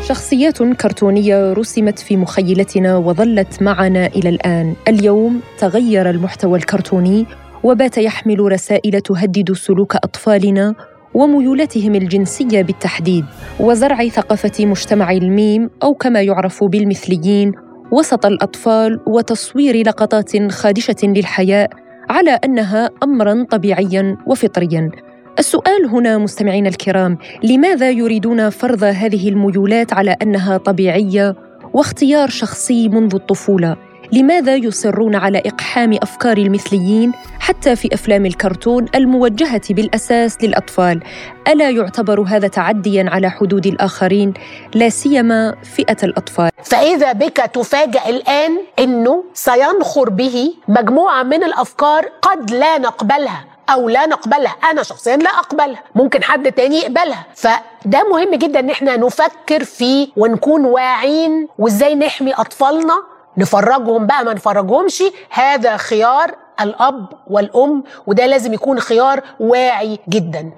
شخصيات 0.08 0.64
كرتونية 0.64 1.54
رسمت 1.54 2.00
في 2.00 2.18
مخيلتنا 2.18 2.98
وظلت 2.98 3.62
معنا 3.62 4.06
إلى 4.08 4.30
الآن. 4.30 4.76
اليوم 4.88 5.42
تغير 5.60 6.10
المحتوى 6.10 6.60
الكرتوني 6.60 7.26
وبات 7.64 7.98
يحمل 7.98 8.40
رسائل 8.40 9.02
تهدد 9.02 9.54
سلوك 9.54 9.96
أطفالنا 9.96 10.76
وميولاتهم 11.14 11.96
الجنسية 11.96 12.62
بالتحديد 12.62 13.26
وزرع 13.60 14.08
ثقافة 14.08 14.66
مجتمع 14.66 15.12
الميم 15.12 15.70
أو 15.84 15.94
كما 15.94 16.22
يعرف 16.22 16.64
بالمثليين 16.64 17.52
وسط 17.92 18.26
الأطفال 18.26 19.00
وتصوير 19.08 19.88
لقطات 19.88 20.52
خادشة 20.52 20.96
للحياء 21.04 21.70
على 22.10 22.32
أنها 22.32 22.90
امرا 23.04 23.46
طبيعيا 23.52 24.18
وفطريا. 24.28 24.92
السؤال 25.40 25.86
هنا 25.86 26.18
مستمعينا 26.18 26.70
الكرام 26.70 27.18
لماذا 27.44 27.90
يريدون 27.90 28.50
فرض 28.50 28.84
هذه 28.84 29.30
الميولات 29.30 29.94
على 29.94 30.16
أنها 30.22 30.58
طبيعية 30.58 31.36
واختيار 31.74 32.30
شخصي 32.30 32.90
منذ 32.90 33.16
الطفولة؟ 33.16 33.89
لماذا 34.12 34.56
يصرون 34.56 35.16
على 35.16 35.44
إقحام 35.46 35.98
أفكار 36.02 36.38
المثليين 36.38 37.12
حتى 37.40 37.76
في 37.76 37.94
أفلام 37.94 38.26
الكرتون 38.26 38.86
الموجهة 38.96 39.62
بالأساس 39.70 40.38
للأطفال؟ 40.44 41.04
ألا 41.48 41.70
يعتبر 41.70 42.22
هذا 42.22 42.48
تعديا 42.48 43.10
على 43.10 43.30
حدود 43.30 43.66
الآخرين 43.68 44.34
لا 44.76 44.90
سيما 44.90 45.56
فئة 45.76 45.98
الأطفال. 46.04 46.50
فإذا 46.64 47.12
بك 47.12 47.38
تفاجأ 47.38 48.10
الآن 48.10 48.58
إنه 48.80 49.24
سينخر 49.34 50.10
به 50.10 50.54
مجموعة 50.68 51.24
من 51.24 51.44
الأفكار 51.44 52.06
قد 52.22 52.52
لا 52.52 52.78
نقبلها 52.78 53.46
أو 53.70 53.90
لا 53.90 54.06
نقبلها. 54.06 54.56
أنا 54.72 54.84
شخصيا 54.84 55.18
لا 55.18 55.30
أقبلها. 55.30 55.84
ممكن 55.96 56.24
حد 56.24 56.52
تاني 56.52 56.78
يقبلها. 56.78 57.26
فده 57.36 58.10
مهم 58.12 58.36
جدا 58.36 58.60
إن 58.60 58.70
إحنا 58.70 58.98
نفكر 58.98 59.64
فيه 59.64 60.08
ونكون 60.18 60.66
واعين 60.66 61.48
وإزاي 61.60 61.96
نحمي 61.96 62.34
أطفالنا 62.34 62.94
نفرجهم 63.38 64.08
بقى 64.08 64.26
ما 64.26 64.34
نفرجهمش. 64.34 65.04
هذا 65.30 65.78
خيار 65.78 66.36
الأب 66.62 67.06
والأم 67.28 67.84
وده 68.08 68.26
لازم 68.26 68.54
يكون 68.54 68.80
خيار 68.80 69.22
واعي 69.40 70.00
جدا. 70.10 70.52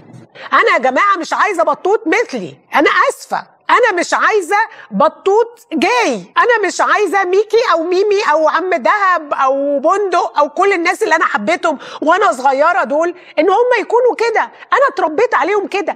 أنا 0.54 0.74
يا 0.74 0.78
جماعة 0.78 1.18
مش 1.18 1.34
عايزة 1.34 1.64
بطوط 1.64 2.02
مثلي. 2.08 2.58
أنا 2.76 2.90
آسفة. 3.10 3.44
أنا 3.70 4.00
مش 4.00 4.14
عايزة 4.14 4.56
بطوط 4.92 5.68
جاي. 5.74 6.14
أنا 6.38 6.68
مش 6.68 6.82
عايزة 6.82 7.24
ميكي 7.24 7.58
أو 7.74 7.84
ميمي 7.84 8.22
أو 8.32 8.50
عم 8.50 8.70
دهب 8.70 9.34
أو 9.34 9.80
بندق 9.80 10.40
أو 10.40 10.50
كل 10.50 10.74
الناس 10.74 11.04
اللي 11.04 11.16
أنا 11.16 11.26
حبيتهم 11.26 11.78
وأنا 12.02 12.32
صغيرة 12.32 12.84
دول 12.84 13.16
إن 13.40 13.50
هم 13.50 13.82
يكونوا 13.82 14.16
كده. 14.18 14.42
أنا 14.74 14.88
اتربيت 14.94 15.36
عليهم 15.36 15.68
كده. 15.68 15.96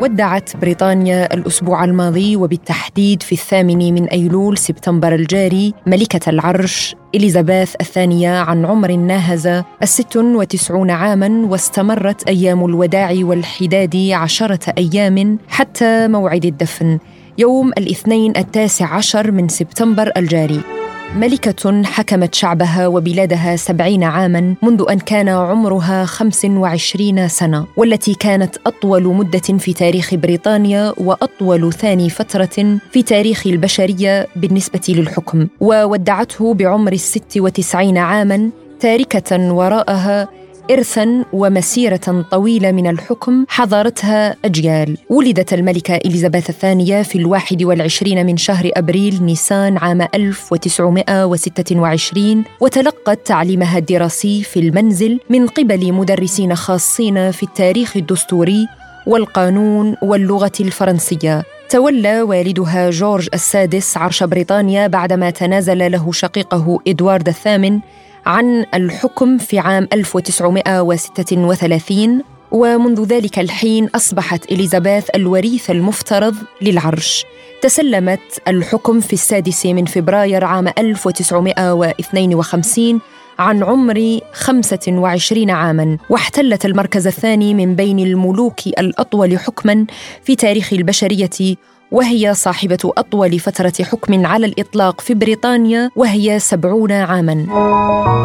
ودعت 0.00 0.56
بريطانيا 0.56 1.34
الأسبوع 1.34 1.84
الماضي 1.84 2.36
وبالتحديد 2.36 3.22
في 3.22 3.32
الثامن 3.32 3.94
من 3.94 4.04
أيلول 4.08 4.58
سبتمبر 4.58 5.14
الجاري 5.14 5.74
ملكة 5.86 6.30
العرش 6.30 6.96
إليزابيث 7.14 7.74
الثانية 7.80 8.38
عن 8.38 8.64
عمر 8.64 8.92
ناهز 8.92 9.62
الست 9.82 10.16
وتسعون 10.16 10.90
عاماً 10.90 11.46
واستمرت 11.46 12.28
أيام 12.28 12.64
الوداع 12.64 13.14
والحداد 13.20 14.10
عشرة 14.12 14.72
أيام 14.78 15.38
حتى 15.48 16.08
موعد 16.08 16.44
الدفن 16.44 16.98
يوم 17.38 17.68
الاثنين 17.68 18.36
التاسع 18.36 18.94
عشر 18.94 19.30
من 19.30 19.48
سبتمبر 19.48 20.12
الجاري. 20.16 20.87
ملكة 21.16 21.82
حكمت 21.82 22.34
شعبها 22.34 22.86
وبلادها 22.86 23.56
سبعين 23.56 24.04
عاما 24.04 24.54
منذ 24.62 24.84
أن 24.90 24.98
كان 24.98 25.28
عمرها 25.28 26.04
خمس 26.04 26.44
وعشرين 26.44 27.28
سنة 27.28 27.66
والتي 27.76 28.14
كانت 28.14 28.56
أطول 28.66 29.02
مدة 29.02 29.58
في 29.58 29.72
تاريخ 29.72 30.14
بريطانيا 30.14 30.92
وأطول 30.98 31.72
ثاني 31.72 32.10
فترة 32.10 32.78
في 32.92 33.02
تاريخ 33.02 33.46
البشرية 33.46 34.26
بالنسبة 34.36 34.80
للحكم. 34.88 35.46
وودعته 35.60 36.54
بعمر 36.54 36.92
الست 36.92 37.36
وتسعين 37.36 37.98
عاما 37.98 38.50
تاركة 38.80 39.52
وراءها 39.52 40.28
إرثا 40.70 41.24
ومسيرة 41.32 42.24
طويلة 42.30 42.72
من 42.72 42.86
الحكم 42.86 43.44
حضرتها 43.48 44.36
أجيال. 44.44 44.96
ولدت 45.10 45.52
الملكة 45.52 45.96
إليزابيث 45.96 46.50
الثانية 46.50 47.02
في 47.02 47.18
الواحد 47.18 47.62
والعشرين 47.62 48.26
من 48.26 48.36
شهر 48.36 48.70
أبريل 48.76 49.24
نيسان 49.24 49.78
عام 49.78 50.02
1926 50.14 52.44
وتلقت 52.60 53.26
تعليمها 53.26 53.78
الدراسي 53.78 54.42
في 54.42 54.60
المنزل 54.60 55.20
من 55.30 55.46
قبل 55.46 55.92
مدرسين 55.92 56.54
خاصين 56.54 57.30
في 57.30 57.42
التاريخ 57.42 57.96
الدستوري 57.96 58.66
والقانون 59.06 59.96
واللغة 60.02 60.52
الفرنسية. 60.60 61.42
تولى 61.70 62.22
والدها 62.22 62.90
جورج 62.90 63.28
السادس 63.34 63.96
عرش 63.96 64.22
بريطانيا 64.22 64.86
بعدما 64.86 65.30
تنازل 65.30 65.92
له 65.92 66.12
شقيقه 66.12 66.78
إدوارد 66.88 67.28
الثامن 67.28 67.80
عن 68.28 68.66
الحكم 68.74 69.38
في 69.38 69.58
عام 69.58 69.88
1936 69.92 72.22
ومنذ 72.50 73.04
ذلك 73.04 73.38
الحين 73.38 73.86
أصبحت 73.86 74.52
إليزابيث 74.52 75.08
الوريث 75.14 75.70
المفترض 75.70 76.34
للعرش. 76.62 77.24
تسلمت 77.62 78.20
الحكم 78.48 79.00
في 79.00 79.12
السادس 79.12 79.66
من 79.66 79.84
فبراير 79.84 80.44
عام 80.44 80.68
1952 80.78 83.00
عن 83.38 83.62
عمر 83.62 84.20
25 84.32 85.50
عاما 85.50 85.98
واحتلت 86.10 86.64
المركز 86.64 87.06
الثاني 87.06 87.54
من 87.54 87.74
بين 87.74 87.98
الملوك 87.98 88.66
الأطول 88.66 89.38
حكما 89.38 89.86
في 90.22 90.36
تاريخ 90.36 90.72
البشرية 90.72 91.56
وهي 91.90 92.34
صاحبة 92.34 92.92
أطول 92.98 93.38
فترة 93.38 93.72
حكم 93.82 94.26
على 94.26 94.46
الإطلاق 94.46 95.00
في 95.00 95.14
بريطانيا 95.14 95.90
وهي 95.96 96.38
سبعون 96.38 96.92
عاماً. 96.92 97.32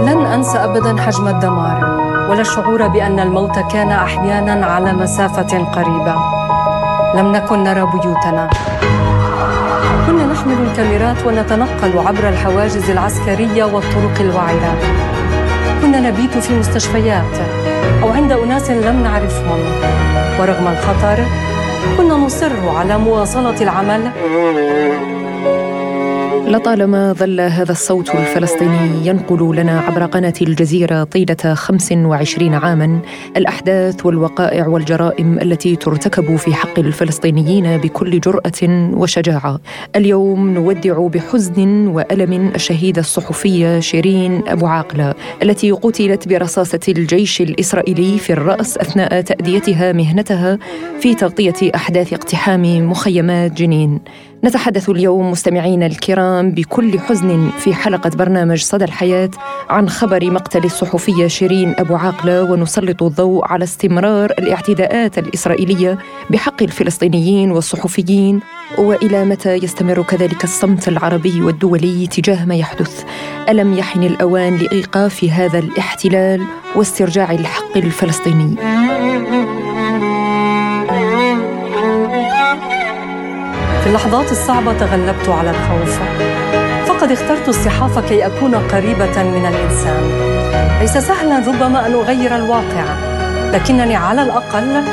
لن 0.07 0.25
أنسى 0.25 0.57
أبداً 0.57 1.01
حجم 1.01 1.27
الدمار 1.27 1.83
ولا 2.29 2.41
الشعور 2.41 2.87
بأن 2.87 3.19
الموت 3.19 3.59
كان 3.71 3.89
أحياناً 3.89 4.65
على 4.65 4.93
مسافة 4.93 5.63
قريبة. 5.63 6.15
لم 7.15 7.31
نكن 7.31 7.63
نرى 7.63 7.91
بيوتنا. 7.91 8.49
كنا 10.07 10.25
نحمل 10.25 10.67
الكاميرات 10.67 11.25
ونتنقل 11.25 11.97
عبر 11.97 12.29
الحواجز 12.29 12.89
العسكرية 12.89 13.63
والطرق 13.63 14.19
الوعرة. 14.19 14.77
كنا 15.81 15.99
نبيت 15.99 16.37
في 16.37 16.59
مستشفيات 16.59 17.35
أو 18.03 18.09
عند 18.09 18.31
أناس 18.31 18.71
لم 18.71 19.03
نعرفهم. 19.03 19.59
ورغم 20.39 20.67
الخطر 20.67 21.25
كنا 21.97 22.15
نصر 22.15 22.69
على 22.69 22.97
مواصلة 22.97 23.61
العمل. 23.61 24.11
لطالما 26.47 27.13
ظل 27.13 27.41
هذا 27.41 27.71
الصوت 27.71 28.15
الفلسطيني 28.15 29.07
ينقل 29.07 29.55
لنا 29.55 29.79
عبر 29.79 30.05
قناة 30.05 30.33
الجزيرة 30.41 31.03
طيلة 31.03 31.53
25 31.53 32.53
عاما 32.53 32.99
الأحداث 33.37 34.05
والوقائع 34.05 34.67
والجرائم 34.67 35.39
التي 35.39 35.75
ترتكب 35.75 36.35
في 36.35 36.53
حق 36.53 36.79
الفلسطينيين 36.79 37.77
بكل 37.77 38.19
جرأة 38.19 38.91
وشجاعة. 38.93 39.59
اليوم 39.95 40.49
نودع 40.49 41.07
بحزن 41.07 41.87
وألم 41.87 42.51
الشهيدة 42.55 43.01
الصحفية 43.01 43.79
شيرين 43.79 44.43
أبو 44.47 44.65
عاقلة 44.65 45.13
التي 45.43 45.71
قتلت 45.71 46.27
برصاصة 46.27 46.79
الجيش 46.87 47.41
الإسرائيلي 47.41 48.17
في 48.17 48.33
الرأس 48.33 48.77
أثناء 48.77 49.21
تأديتها 49.21 49.91
مهنتها 49.91 50.59
في 50.99 51.15
تغطية 51.15 51.71
أحداث 51.75 52.13
اقتحام 52.13 52.89
مخيمات 52.89 53.51
جنين. 53.51 53.99
نتحدث 54.43 54.89
اليوم 54.89 55.31
مستمعينا 55.31 55.85
الكرام 55.85 56.32
بكل 56.41 56.99
حزن 56.99 57.49
في 57.59 57.73
حلقة 57.73 58.09
برنامج 58.09 58.61
صدى 58.61 58.85
الحياة 58.85 59.29
عن 59.69 59.89
خبر 59.89 60.31
مقتل 60.31 60.65
الصحفية 60.65 61.27
شيرين 61.27 61.73
أبو 61.77 61.95
عاقلة 61.95 62.43
ونسلط 62.43 63.03
الضوء 63.03 63.47
على 63.47 63.63
استمرار 63.63 64.31
الاعتداءات 64.31 65.17
الإسرائيلية 65.17 65.97
بحق 66.29 66.63
الفلسطينيين 66.63 67.51
والصحفيين 67.51 68.39
وإلى 68.77 69.25
متى 69.25 69.53
يستمر 69.53 70.03
كذلك 70.03 70.43
الصمت 70.43 70.87
العربي 70.87 71.41
والدولي 71.41 72.07
تجاه 72.07 72.45
ما 72.45 72.55
يحدث؟ 72.55 73.03
ألم 73.49 73.73
يحن 73.73 74.03
الأوان 74.03 74.57
لإيقاف 74.57 75.23
هذا 75.23 75.59
الاحتلال 75.59 76.41
واسترجاع 76.75 77.31
الحق 77.31 77.77
الفلسطيني؟ 77.77 78.55
في 83.83 83.89
اللحظات 83.89 84.31
الصعبة 84.31 84.73
تغلبت 84.73 85.29
على 85.29 85.49
الخوف. 85.49 85.99
فقد 86.87 87.11
اخترت 87.11 87.49
الصحافة 87.49 88.01
كي 88.01 88.25
أكون 88.25 88.55
قريبة 88.55 89.23
من 89.23 89.45
الإنسان. 89.45 90.03
ليس 90.81 90.97
سهلا 90.97 91.39
ربما 91.47 91.87
أن 91.87 91.93
أغير 91.93 92.35
الواقع 92.35 92.85
لكنني 93.53 93.95
على 93.95 94.21
الأقل 94.21 94.83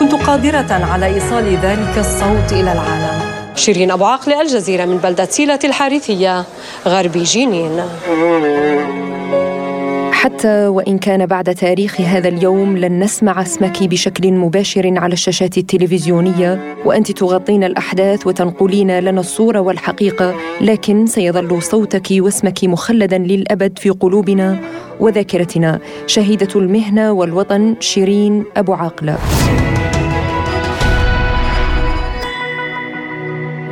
كنت 0.00 0.14
قادرة 0.14 0.86
على 0.92 1.06
إيصال 1.06 1.56
ذلك 1.62 1.98
الصوت 1.98 2.52
إلى 2.52 2.72
العالم. 2.72 3.20
شيرين 3.54 3.90
أبو 3.90 4.04
عقل 4.04 4.32
الجزيرة 4.32 4.84
من 4.84 4.96
بلدة 4.96 5.24
سيلة 5.24 5.58
الحارثية 5.64 6.44
غربي 6.86 7.22
جنين. 7.22 7.80
حتى 10.20 10.66
وإن 10.66 10.98
كان 10.98 11.26
بعد 11.26 11.54
تاريخ 11.54 12.00
هذا 12.00 12.28
اليوم 12.28 12.76
لن 12.76 13.02
نسمع 13.02 13.42
اسمك 13.42 13.82
بشكل 13.82 14.32
مباشر 14.32 14.98
على 14.98 15.12
الشاشات 15.12 15.58
التلفزيونية 15.58 16.76
وأنت 16.84 17.12
تغطين 17.12 17.64
الأحداث 17.64 18.26
وتنقلين 18.26 18.98
لنا 18.98 19.20
الصورة 19.20 19.60
والحقيقة 19.60 20.34
لكن 20.60 21.06
سيظل 21.06 21.62
صوتك 21.62 22.06
واسمك 22.10 22.64
مخلدا 22.64 23.18
للأبد 23.18 23.78
في 23.78 23.90
قلوبنا 23.90 24.58
وذاكرتنا. 25.00 25.80
شهيدة 26.06 26.48
المهنة 26.56 27.12
والوطن 27.12 27.76
شيرين 27.80 28.44
أبو 28.56 28.72
عاقلة. 28.72 29.18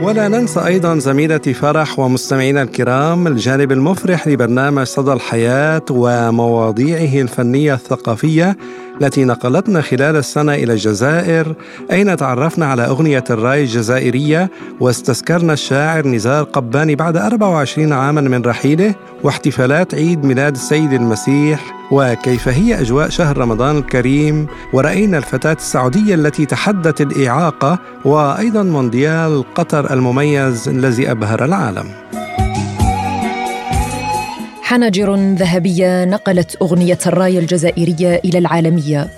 ولا 0.02 0.28
ننسى 0.28 0.66
أيضا 0.66 0.98
زميلتي 0.98 1.54
فرح 1.54 1.98
ومستمعينا 1.98 2.62
الكرام 2.62 3.26
الجانب 3.26 3.72
المفرح 3.72 4.28
لبرنامج 4.28 4.82
صدى 4.82 5.12
الحياة 5.12 5.82
ومواضيعه 5.90 7.22
الفنية 7.22 7.74
الثقافية 7.74 8.56
التي 9.02 9.24
نقلتنا 9.24 9.80
خلال 9.80 10.16
السنة 10.16 10.54
إلى 10.54 10.72
الجزائر 10.72 11.54
أين 11.92 12.16
تعرفنا 12.16 12.66
على 12.66 12.86
أغنية 12.86 13.24
الرأي 13.30 13.62
الجزائرية 13.62 14.50
واستذكرنا 14.80 15.52
الشاعر 15.52 16.06
نزار 16.06 16.44
قباني 16.44 16.94
بعد 16.94 17.16
24 17.16 17.92
عاما 17.92 18.20
من 18.20 18.42
رحيله 18.42 18.94
واحتفالات 19.22 19.94
عيد 19.94 20.24
ميلاد 20.24 20.54
السيد 20.54 20.92
المسيح؟ 20.92 21.78
وكيف 21.92 22.48
هي 22.48 22.80
أجواء 22.80 23.08
شهر 23.08 23.38
رمضان 23.38 23.78
الكريم؟ 23.78 24.46
ورأينا 24.72 25.18
الفتاة 25.18 25.52
السعودية 25.52 26.14
التي 26.14 26.46
تحدت 26.46 27.00
الإعاقة 27.00 27.78
وأيضا 28.04 28.62
مونديال 28.62 29.44
قطر 29.54 29.92
المميز 29.92 30.68
الذي 30.68 31.10
أبهر 31.10 31.44
العالم. 31.44 31.86
حناجر 34.68 35.14
ذهبية 35.14 36.04
نقلت 36.04 36.56
أغنية 36.62 36.98
الرايه 37.06 37.38
الجزائرية 37.38 38.20
إلى 38.24 38.38
العالمية. 38.38 39.08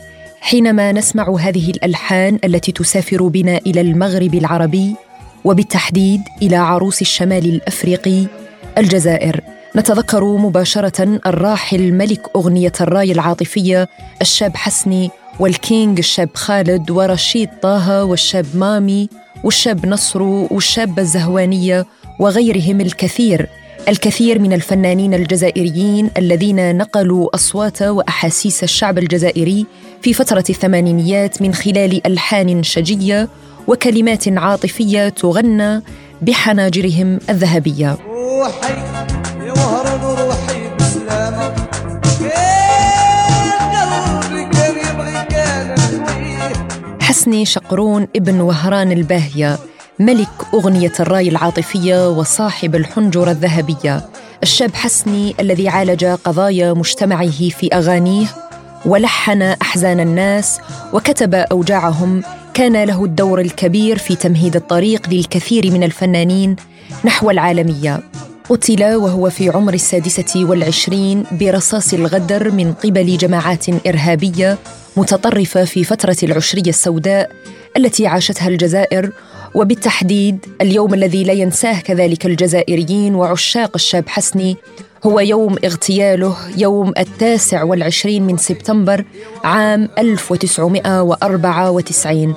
حينما 0.40 0.92
نسمع 0.92 1.36
هذه 1.40 1.70
الألحان 1.70 2.38
التي 2.44 2.72
تسافر 2.72 3.26
بنا 3.26 3.56
إلى 3.66 3.80
المغرب 3.80 4.34
العربي 4.34 4.94
وبالتحديد 5.44 6.20
إلى 6.42 6.56
عروس 6.56 7.02
الشمال 7.02 7.44
الأفريقي 7.44 8.26
الجزائر 8.78 9.40
نتذكر 9.76 10.24
مباشرة 10.24 11.20
الراحل 11.26 11.92
ملك 11.92 12.30
أغنية 12.36 12.72
الراي 12.80 13.12
العاطفية 13.12 13.88
الشاب 14.22 14.56
حسني 14.56 15.10
والكينج 15.40 15.98
الشاب 15.98 16.28
خالد 16.34 16.90
ورشيد 16.90 17.48
طه 17.62 18.04
والشاب 18.04 18.46
مامي 18.54 19.08
والشاب 19.44 19.86
نصرو 19.86 20.48
والشابه 20.50 21.02
الزهوانية 21.02 21.86
وغيرهم 22.18 22.80
الكثير. 22.80 23.48
الكثير 23.88 24.38
من 24.38 24.52
الفنانين 24.52 25.14
الجزائريين 25.14 26.10
الذين 26.16 26.76
نقلوا 26.76 27.34
أصوات 27.34 27.82
وأحاسيس 27.82 28.62
الشعب 28.62 28.98
الجزائري 28.98 29.66
في 30.02 30.14
فترة 30.14 30.44
الثمانينيات 30.50 31.42
من 31.42 31.54
خلال 31.54 32.06
ألحان 32.06 32.62
شجية 32.62 33.28
وكلمات 33.66 34.28
عاطفية 34.28 35.08
تغنى 35.08 35.82
بحناجرهم 36.22 37.18
الذهبية. 37.30 37.98
روحي 38.08 38.74
روحي 40.02 40.70
بسلامه 40.80 41.54
حسني 47.00 47.44
شقرون 47.44 48.06
ابن 48.16 48.40
وهران 48.40 48.92
الباهية. 48.92 49.58
ملك 50.00 50.28
أغنية 50.54 50.92
الرأي 51.00 51.28
العاطفية 51.28 52.10
وصاحب 52.10 52.74
الحنجرة 52.74 53.30
الذهبية 53.30 54.08
الشاب 54.42 54.74
حسني 54.74 55.34
الذي 55.40 55.68
عالج 55.68 56.04
قضايا 56.04 56.72
مجتمعه 56.72 57.48
في 57.48 57.68
أغانيه 57.72 58.26
ولحن 58.84 59.42
أحزان 59.42 60.00
الناس 60.00 60.60
وكتب 60.92 61.34
أوجاعهم. 61.34 62.22
كان 62.54 62.84
له 62.84 63.04
الدور 63.04 63.40
الكبير 63.40 63.98
في 63.98 64.16
تمهيد 64.16 64.56
الطريق 64.56 65.08
للكثير 65.08 65.70
من 65.70 65.82
الفنانين 65.82 66.56
نحو 67.04 67.30
العالمية. 67.30 68.00
قتل 68.48 68.94
وهو 68.94 69.30
في 69.30 69.48
عمر 69.48 69.74
السادسة 69.74 70.44
والعشرين 70.44 71.24
برصاص 71.32 71.92
الغدر 71.92 72.50
من 72.50 72.72
قبل 72.72 73.16
جماعات 73.16 73.86
إرهابية 73.86 74.58
متطرفة 74.96 75.64
في 75.64 75.84
فترة 75.84 76.16
العشرية 76.22 76.70
السوداء 76.70 77.30
التي 77.76 78.06
عاشتها 78.06 78.48
الجزائر 78.48 79.12
وبالتحديد 79.54 80.46
اليوم 80.60 80.94
الذي 80.94 81.24
لا 81.24 81.32
ينساه 81.32 81.80
كذلك 81.80 82.26
الجزائريين 82.26 83.14
وعشاق 83.14 83.70
الشاب 83.74 84.08
حسني 84.08 84.56
هو 85.04 85.20
يوم 85.20 85.56
اغتياله 85.64 86.36
يوم 86.56 86.92
التاسع 86.98 87.62
والعشرين 87.62 88.22
من 88.22 88.36
سبتمبر 88.36 89.04
عام 89.44 89.88
1994 89.98 92.34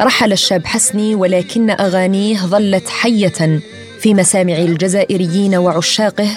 رحل 0.00 0.32
الشاب 0.32 0.66
حسني 0.66 1.14
ولكن 1.14 1.70
أغانيه 1.70 2.38
ظلت 2.38 2.88
حية 2.88 3.60
في 4.00 4.14
مسامع 4.14 4.58
الجزائريين 4.58 5.56
وعشاقه 5.56 6.28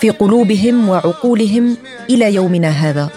في 0.00 0.10
قلوبهم 0.10 0.88
وعقولهم 0.88 1.76
إلى 2.10 2.34
يومنا 2.34 2.68
هذا. 2.68 3.08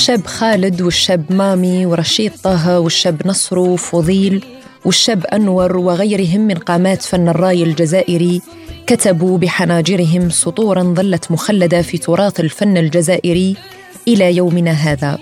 الشاب 0.00 0.26
خالد 0.26 0.82
والشاب 0.82 1.32
مامي 1.32 1.86
ورشيد 1.86 2.32
طه 2.42 2.80
والشاب 2.80 3.26
نصر 3.26 3.58
وفضيل 3.58 4.44
والشاب 4.84 5.26
أنور 5.26 5.76
وغيرهم 5.76 6.40
من 6.40 6.54
قامات 6.54 7.02
فن 7.02 7.28
الراي 7.28 7.62
الجزائري 7.62 8.42
كتبوا 8.86 9.38
بحناجرهم 9.38 10.30
سطورا 10.30 10.82
ظلت 10.82 11.30
مخلدة 11.30 11.82
في 11.82 11.98
تراث 11.98 12.40
الفن 12.40 12.76
الجزائري 12.76 13.56
إلى 14.08 14.36
يومنا 14.36 14.70
هذا. 14.70 15.18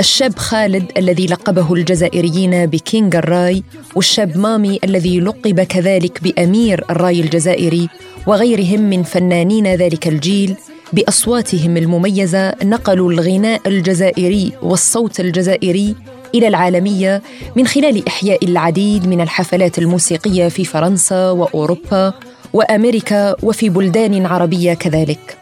الشاب 0.00 0.38
خالد 0.38 0.92
الذي 0.96 1.26
لقبه 1.26 1.74
الجزائريين 1.74 2.66
بكينج 2.66 3.16
الراي 3.16 3.62
والشاب 3.94 4.38
مامي 4.38 4.78
الذي 4.84 5.20
لقب 5.20 5.60
كذلك 5.60 6.22
بأمير 6.22 6.84
الراي 6.90 7.20
الجزائري 7.20 7.88
وغيرهم 8.26 8.80
من 8.80 9.02
فنانين 9.02 9.66
ذلك 9.66 10.08
الجيل 10.08 10.56
بأصواتهم 10.92 11.76
المميزة 11.76 12.54
نقلوا 12.64 13.12
الغناء 13.12 13.60
الجزائري 13.66 14.52
والصوت 14.62 15.20
الجزائري 15.20 15.94
إلى 16.34 16.48
العالمية 16.48 17.22
من 17.56 17.66
خلال 17.66 18.06
إحياء 18.08 18.44
العديد 18.44 19.06
من 19.06 19.20
الحفلات 19.20 19.78
الموسيقية 19.78 20.48
في 20.48 20.64
فرنسا 20.64 21.30
وأوروبا 21.30 22.12
وأمريكا 22.52 23.34
وفي 23.42 23.68
بلدان 23.68 24.26
عربية 24.26 24.74
كذلك. 24.74 25.38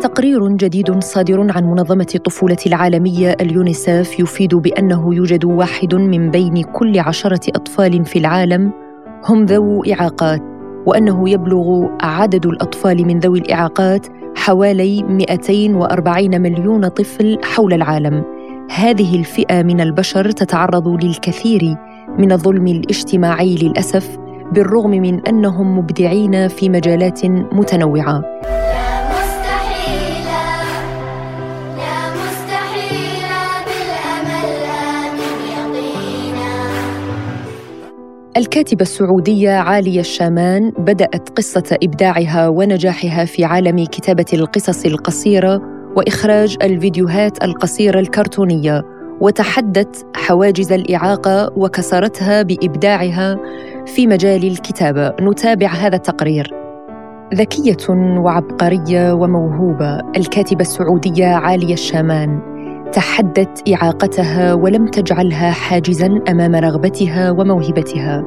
تقرير 0.00 0.48
جديد 0.48 1.02
صادر 1.02 1.52
عن 1.52 1.64
منظمة 1.64 2.06
الطفولة 2.14 2.56
العالمية 2.66 3.36
اليونيسف 3.40 4.20
يفيد 4.20 4.54
بأنه 4.54 5.14
يوجد 5.14 5.44
واحد 5.44 5.94
من 5.94 6.30
بين 6.30 6.62
كل 6.62 6.98
عشرة 6.98 7.40
أطفال 7.48 8.04
في 8.04 8.18
العالم 8.18 8.72
هم 9.24 9.44
ذو 9.44 9.84
إعاقات 9.84 10.42
وأنه 10.86 11.30
يبلغ 11.30 11.86
عدد 12.00 12.46
الأطفال 12.46 13.06
من 13.06 13.18
ذوي 13.18 13.38
الإعاقات 13.38 14.06
حوالي 14.46 15.02
240 15.02 16.40
مليون 16.40 16.88
طفل 16.88 17.38
حول 17.44 17.72
العالم. 17.72 18.24
هذه 18.70 19.16
الفئة 19.16 19.62
من 19.62 19.80
البشر 19.80 20.30
تتعرض 20.30 21.04
للكثير 21.04 21.76
من 22.18 22.32
الظلم 22.32 22.66
الاجتماعي 22.66 23.56
للأسف 23.62 24.18
بالرغم 24.52 24.90
من 24.90 25.26
أنهم 25.26 25.78
مبدعين 25.78 26.48
في 26.48 26.68
مجالات 26.68 27.26
متنوعة. 27.26 28.22
الكاتبة 38.36 38.82
السعودية 38.82 39.50
عالية 39.50 40.00
الشامان 40.00 40.70
بدأت 40.70 41.28
قصة 41.28 41.78
إبداعها 41.82 42.48
ونجاحها 42.48 43.24
في 43.24 43.44
عالم 43.44 43.84
كتابة 43.84 44.24
القصص 44.32 44.84
القصيرة 44.84 45.60
وإخراج 45.96 46.56
الفيديوهات 46.62 47.44
القصيرة 47.44 48.00
الكرتونية 48.00 48.82
وتحدت 49.20 50.06
حواجز 50.16 50.72
الإعاقة 50.72 51.52
وكسرتها 51.56 52.42
بإبداعها 52.42 53.38
في 53.86 54.06
مجال 54.06 54.44
الكتابة. 54.44 55.12
نتابع 55.20 55.68
هذا 55.68 55.96
التقرير. 55.96 56.50
ذكية 57.34 57.90
وعبقرية 58.18 59.12
وموهوبة 59.12 60.00
الكاتبة 60.16 60.60
السعودية 60.60 61.26
عالية 61.26 61.74
الشامان. 61.74 62.55
تحدت 62.92 63.68
إعاقتها 63.72 64.54
ولم 64.54 64.86
تجعلها 64.86 65.50
حاجزا 65.50 66.20
أمام 66.28 66.54
رغبتها 66.54 67.30
وموهبتها. 67.30 68.24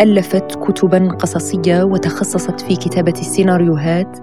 ألفت 0.00 0.54
كتبا 0.54 1.08
قصصية 1.08 1.82
وتخصصت 1.82 2.60
في 2.60 2.76
كتابة 2.76 3.12
السيناريوهات. 3.12 4.18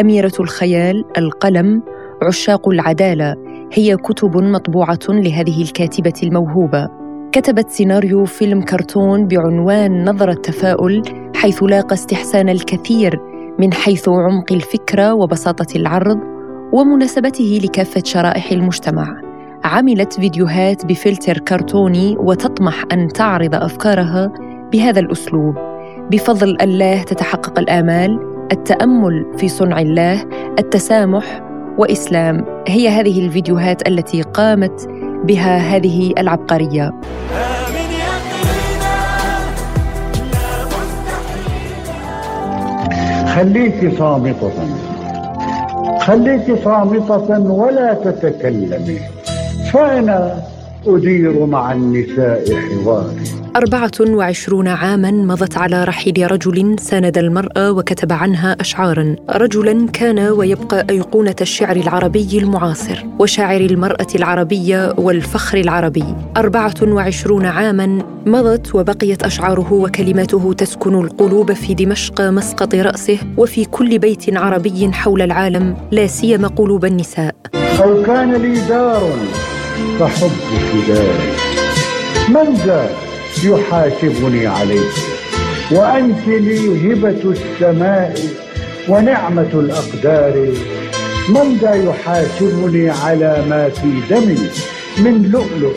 أميرة 0.00 0.32
الخيال 0.40 1.04
القلم 1.18 1.82
عشاق 2.22 2.68
العدالة 2.68 3.34
هي 3.72 3.96
كتب 3.96 4.36
مطبوعة 4.36 4.98
لهذه 5.08 5.62
الكاتبة 5.62 6.14
الموهوبة. 6.22 6.88
كتبت 7.32 7.70
سيناريو 7.70 8.24
فيلم 8.24 8.62
كرتون 8.62 9.26
بعنوان 9.26 10.04
نظرة 10.10 10.34
تفاؤل 10.34 11.02
حيث 11.36 11.62
لاقى 11.62 11.94
استحسان 11.94 12.48
الكثير 12.48 13.20
من 13.58 13.72
حيث 13.72 14.08
عمق 14.08 14.52
الفكرة 14.52 15.14
وبساطة 15.14 15.76
العرض. 15.76 16.35
ومناسبته 16.72 17.60
لكافة 17.64 18.02
شرائح 18.04 18.52
المجتمع. 18.52 19.06
عملت 19.64 20.12
فيديوهات 20.12 20.86
بفلتر 20.86 21.38
كرتوني 21.38 22.16
وتطمح 22.18 22.84
أن 22.92 23.08
تعرض 23.08 23.54
أفكارها 23.54 24.32
بهذا 24.72 25.00
الأسلوب. 25.00 25.54
بفضل 26.10 26.56
الله 26.62 27.02
تتحقق 27.02 27.58
الآمال 27.58 28.18
التأمل 28.52 29.26
في 29.38 29.48
صنع 29.48 29.80
الله 29.80 30.22
التسامح 30.58 31.42
وإسلام. 31.78 32.44
هي 32.68 32.88
هذه 32.88 33.26
الفيديوهات 33.26 33.88
التي 33.88 34.22
قامت 34.22 34.88
بها 35.24 35.56
هذه 35.58 36.12
العبقرية. 36.18 36.90
خليك 43.34 43.98
صامتة 43.98 44.95
خليك 46.06 46.64
صامتة 46.64 47.38
ولا 47.38 47.94
تتكلمي. 47.94 48.98
فأنا 49.72 50.42
أدير 50.86 51.46
مع 51.46 51.72
النساء 51.72 52.44
حواري. 52.54 53.35
أربعة 53.56 53.90
وعشرون 54.00 54.68
عاما 54.68 55.10
مضت 55.10 55.56
على 55.56 55.84
رحيل 55.84 56.32
رجل 56.32 56.76
ساند 56.80 57.18
المرأة 57.18 57.72
وكتب 57.72 58.12
عنها 58.12 58.56
أشعارا. 58.60 59.16
رجلا 59.30 59.86
كان 59.92 60.18
ويبقى 60.18 60.86
أيقونة 60.90 61.34
الشعر 61.40 61.76
العربي 61.76 62.38
المعاصر 62.38 63.04
وشاعر 63.18 63.60
المرأة 63.60 64.06
العربية 64.14 64.94
والفخر 64.98 65.58
العربي. 65.58 66.04
أربعة 66.36 66.74
وعشرون 66.82 67.46
عاما 67.46 67.98
مضت 68.26 68.74
وبقيت 68.74 69.22
أشعاره 69.22 69.72
وكلماته 69.72 70.52
تسكن 70.52 70.94
القلوب 70.94 71.52
في 71.52 71.74
دمشق 71.74 72.20
مسقط 72.20 72.74
رأسه 72.74 73.18
وفي 73.36 73.64
كل 73.64 73.98
بيت 73.98 74.36
عربي 74.36 74.92
حول 74.92 75.22
العالم 75.22 75.76
لا 75.90 76.06
سيما 76.06 76.48
قلوب 76.48 76.84
النساء. 76.84 77.34
أو 77.82 78.02
كان 78.02 78.34
لي 78.34 78.60
دار 78.68 79.10
فحبك 79.98 80.88
داري. 80.88 81.32
من 82.28 82.54
ذا 82.54 83.05
يحاسبني 83.44 84.46
عليه. 84.46 84.90
وأنت 85.72 86.26
لي 86.26 86.92
هبة 86.92 87.22
السماء 87.30 88.14
ونعمة 88.88 89.52
الأقدار. 89.54 90.48
من 91.28 91.58
ذا 91.60 91.74
يحاسبني 91.74 92.90
على 92.90 93.44
ما 93.48 93.68
في 93.68 94.00
دمي؟ 94.10 94.50
من 94.98 95.30
لؤلؤ 95.32 95.76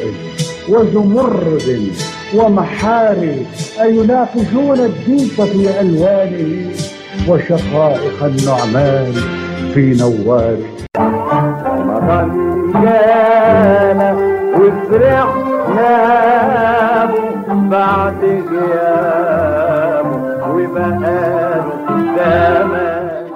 وزمرد 0.69 1.91
ومحاري 2.35 3.45
أيناقشون 3.81 4.79
الديك 4.79 5.33
في 5.33 5.81
ألوانه 5.81 6.71
وشقائق 7.27 8.23
النعمان 8.23 9.13
في 9.73 9.95
نوار 9.99 10.57
رمضان 10.97 12.29
جانا 12.73 14.11
وفرحنا 14.55 16.38
بعد 17.69 18.23
غيابه 18.51 18.88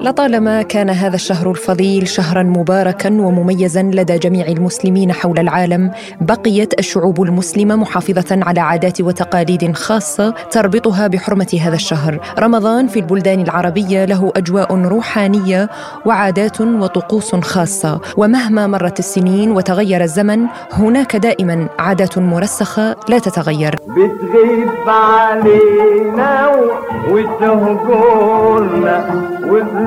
لطالما 0.04 0.62
كان 0.62 0.90
هذا 0.90 1.16
الشهر 1.16 1.52
الفضيل 1.52 2.08
شهرا 2.08 2.44
مباركا 2.44 3.10
ومميزا 3.10 3.84
لدى 3.84 4.18
جميع 4.18 4.48
المسلمين 4.48 5.12
حول 5.12 5.40
العالم 5.40 5.92
بقيت 6.22 6.80
الشعوب 6.80 7.22
المسلمة 7.22 7.76
محافظة 7.76 8.40
على 8.42 8.60
عادات 8.60 9.02
وتقاليد 9.02 9.76
خاصة 9.76 10.34
تربطها 10.52 11.08
بحرمة 11.08 11.60
هذا 11.62 11.76
الشهر. 11.76 12.20
رمضان 12.40 12.88
في 12.88 13.00
البلدان 13.00 13.42
العربية 13.42 14.06
له 14.06 14.32
أجواء 14.36 14.76
روحانية 14.76 15.70
وعادات 16.06 16.62
وطقوس 16.62 17.36
خاصة. 17.36 18.02
ومهما 18.18 18.68
مرت 18.68 19.00
السنين 19.00 19.52
وتغير 19.52 20.04
الزمن 20.04 20.46
هناك 20.72 21.16
دائما 21.16 21.68
عادات 21.80 22.18
مرسخة 22.18 22.96
لا 23.10 23.20
تتغير. 23.20 23.76
بتغيب 23.88 24.70
علينا 24.88 26.52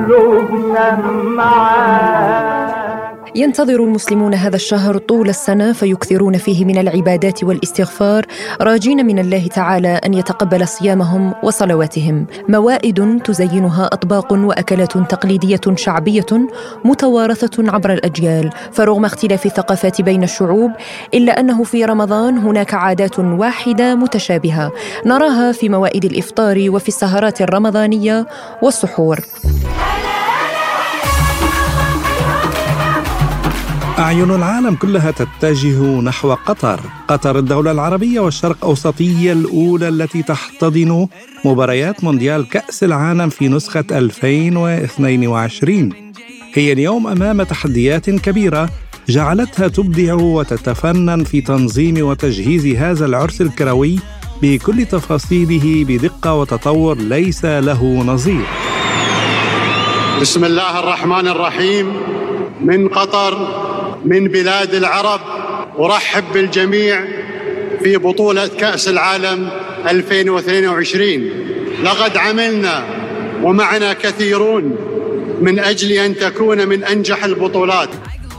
وقلوبنا 0.07 0.97
معاك. 1.23 2.67
ينتظر 3.35 3.83
المسلمون 3.83 4.33
هذا 4.33 4.55
الشهر 4.55 4.97
طول 4.97 5.29
السنة 5.29 5.73
فيكثرون 5.73 6.37
فيه 6.37 6.65
من 6.65 6.77
العبادات 6.77 7.43
والاستغفار 7.43 8.25
راجين 8.61 9.05
من 9.05 9.19
الله 9.19 9.47
تعالى 9.47 10.01
أن 10.05 10.13
يتقبل 10.13 10.67
صيامهم 10.67 11.33
وصلواتهم. 11.43 12.27
موائد 12.49 13.21
تزينها 13.23 13.85
أطباق 13.85 14.33
وأكلات 14.33 14.97
تقليدية 14.97 15.61
شعبية 15.75 16.25
متوارثة 16.85 17.71
عبر 17.71 17.93
الأجيال. 17.93 18.49
فرغم 18.71 19.05
اختلاف 19.05 19.45
الثقافات 19.45 20.01
بين 20.01 20.23
الشعوب 20.23 20.71
إلا 21.13 21.39
أنه 21.39 21.63
في 21.63 21.85
رمضان 21.85 22.37
هناك 22.37 22.73
عادات 22.73 23.19
واحدة 23.19 23.95
متشابهة. 23.95 24.71
نراها 25.05 25.51
في 25.51 25.69
موائد 25.69 26.05
الإفطار 26.05 26.65
وفي 26.69 26.87
السهرات 26.87 27.41
الرمضانية 27.41 28.27
والسحور. 28.61 29.19
أعين 33.99 34.31
العالم 34.31 34.75
كلها 34.75 35.11
تتجه 35.11 36.01
نحو 36.01 36.33
قطر. 36.33 36.79
قطر 37.07 37.39
الدولة 37.39 37.71
العربية 37.71 38.19
والشرق 38.19 38.65
أوسطية 38.65 39.33
الأولى 39.33 39.87
التي 39.87 40.23
تحتضن 40.23 41.07
مباريات 41.45 42.03
مونديال 42.03 42.49
كأس 42.49 42.83
العالم 42.83 43.29
في 43.29 43.47
نسخة 43.47 43.85
2022 43.91 45.93
هي 46.53 46.73
اليوم 46.73 47.07
أمام 47.07 47.43
تحديات 47.43 48.09
كبيرة 48.09 48.69
جعلتها 49.09 49.67
تبدع 49.67 50.13
وتتفنن 50.13 51.23
في 51.23 51.41
تنظيم 51.41 52.07
وتجهيز 52.07 52.65
هذا 52.65 53.05
العرس 53.05 53.41
الكروي 53.41 53.99
بكل 54.41 54.85
تفاصيله 54.85 55.85
بدقة 55.85 56.33
وتطور 56.33 56.97
ليس 56.97 57.45
له 57.45 58.03
نظير. 58.03 58.45
بسم 60.21 60.45
الله 60.45 60.79
الرحمن 60.79 61.27
الرحيم. 61.27 61.93
من 62.61 62.87
قطر 62.87 63.66
من 64.07 64.27
بلاد 64.27 64.73
العرب. 64.73 65.21
أرحب 65.79 66.23
بالجميع 66.33 67.05
في 67.83 67.97
بطولة 67.97 68.47
كأس 68.47 68.87
العالم 68.87 69.49
2022 69.87 71.29
لقد 71.83 72.17
عملنا 72.17 72.83
ومعنا 73.43 73.93
كثيرون 73.93 74.75
من 75.41 75.59
أجل 75.59 75.91
أن 75.91 76.15
تكون 76.15 76.67
من 76.67 76.83
أنجح 76.83 77.23
البطولات. 77.23 77.89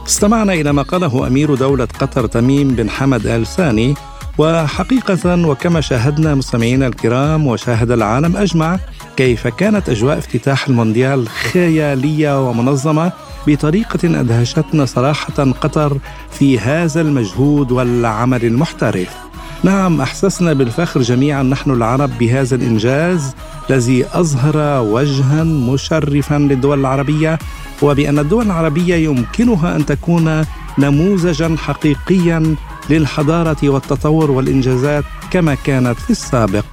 استمعنا 0.07 0.53
إلى 0.53 0.73
ما 0.73 0.81
قاله 0.81 1.27
أمير 1.27 1.55
دولة 1.55 1.87
قطر 1.99 2.27
تميم 2.27 2.67
بن 2.67 2.89
حمد 2.89 3.27
آل 3.27 3.45
ثاني 3.45 3.93
وحقيقة 4.37 5.47
وكما 5.47 5.81
شاهدنا 5.81 6.35
مستمعينا 6.35 6.87
الكرام 6.87 7.47
وشاهد 7.47 7.91
العالم 7.91 8.37
أجمع 8.37 8.79
كيف 9.17 9.47
كانت 9.47 9.89
أجواء 9.89 10.17
افتتاح 10.17 10.67
المونديال 10.67 11.29
خيالية 11.29 12.49
ومنظمة 12.49 13.11
بطريقة 13.47 14.19
أدهشتنا 14.19 14.85
صراحة 14.85 15.51
قطر 15.61 15.97
في 16.31 16.59
هذا 16.59 17.01
المجهود 17.01 17.71
والعمل 17.71 18.45
المحترف. 18.45 19.29
نعم 19.63 20.01
أحسسنا 20.01 20.53
بالفخر 20.53 21.01
جميعا 21.01 21.43
نحن 21.43 21.71
العرب 21.71 22.17
بهذا 22.19 22.55
الإنجاز 22.55 23.35
الذي 23.69 24.05
أظهر 24.13 24.83
وجها 24.83 25.43
مشرفا 25.43 26.35
للدول 26.35 26.79
العربية 26.79 27.39
وبأن 27.81 28.19
الدول 28.19 28.45
العربية 28.45 28.95
يمكنها 28.95 29.75
أن 29.75 29.85
تكون 29.85 30.45
نموذجا 30.77 31.55
حقيقيا 31.57 32.55
للحضارة 32.89 33.69
والتطور 33.69 34.31
والإنجازات 34.31 35.03
كما 35.31 35.55
كانت 35.55 35.99
في 35.99 36.09
السابق. 36.09 36.65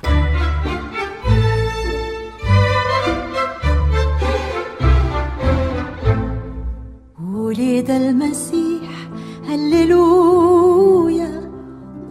ولد 7.77 7.91
المسيح 7.91 9.09
هللويا. 9.49 11.51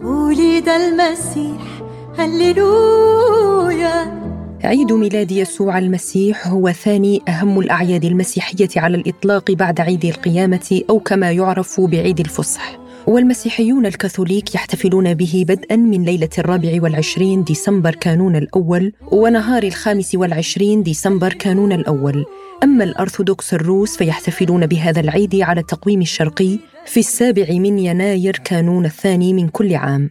ولد 0.02 0.68
المسيح 0.68 1.82
هللويا. 2.18 4.22
عيد 4.64 4.92
ميلاد 4.92 5.32
يسوع 5.32 5.78
المسيح 5.78 6.46
هو 6.46 6.70
ثاني 6.70 7.22
أهم 7.28 7.60
الأعياد 7.60 8.04
المسيحية 8.04 8.68
على 8.76 8.96
الإطلاق 8.96 9.50
بعد 9.50 9.80
عيد 9.80 10.04
القيامة 10.04 10.80
أو 10.90 11.00
كما 11.00 11.30
يعرف 11.30 11.80
بعيد 11.80 12.20
الفصح. 12.20 12.78
والمسيحيون 13.06 13.86
الكاثوليك 13.86 14.54
يحتفلون 14.54 15.14
به 15.14 15.44
بدءا 15.48 15.76
من 15.76 16.04
ليلة 16.04 16.28
الرابع 16.38 16.78
والعشرين 16.82 17.44
ديسمبر 17.44 17.94
كانون 17.94 18.36
الأول 18.36 18.92
ونهار 19.12 19.62
الخامس 19.62 20.14
والعشرين 20.14 20.82
ديسمبر 20.82 21.32
كانون 21.32 21.72
الأول. 21.72 22.24
أما 22.62 22.84
الأرثوذكس 22.84 23.54
الروس 23.54 23.96
فيحتفلون 23.96 24.66
بهذا 24.66 25.00
العيد 25.00 25.34
على 25.34 25.60
التقويم 25.60 26.00
الشرقي 26.00 26.58
في 26.86 27.00
السابع 27.00 27.46
من 27.50 27.78
يناير 27.78 28.36
كانون 28.44 28.84
الثاني 28.84 29.32
من 29.32 29.48
كل 29.48 29.74
عام. 29.74 30.10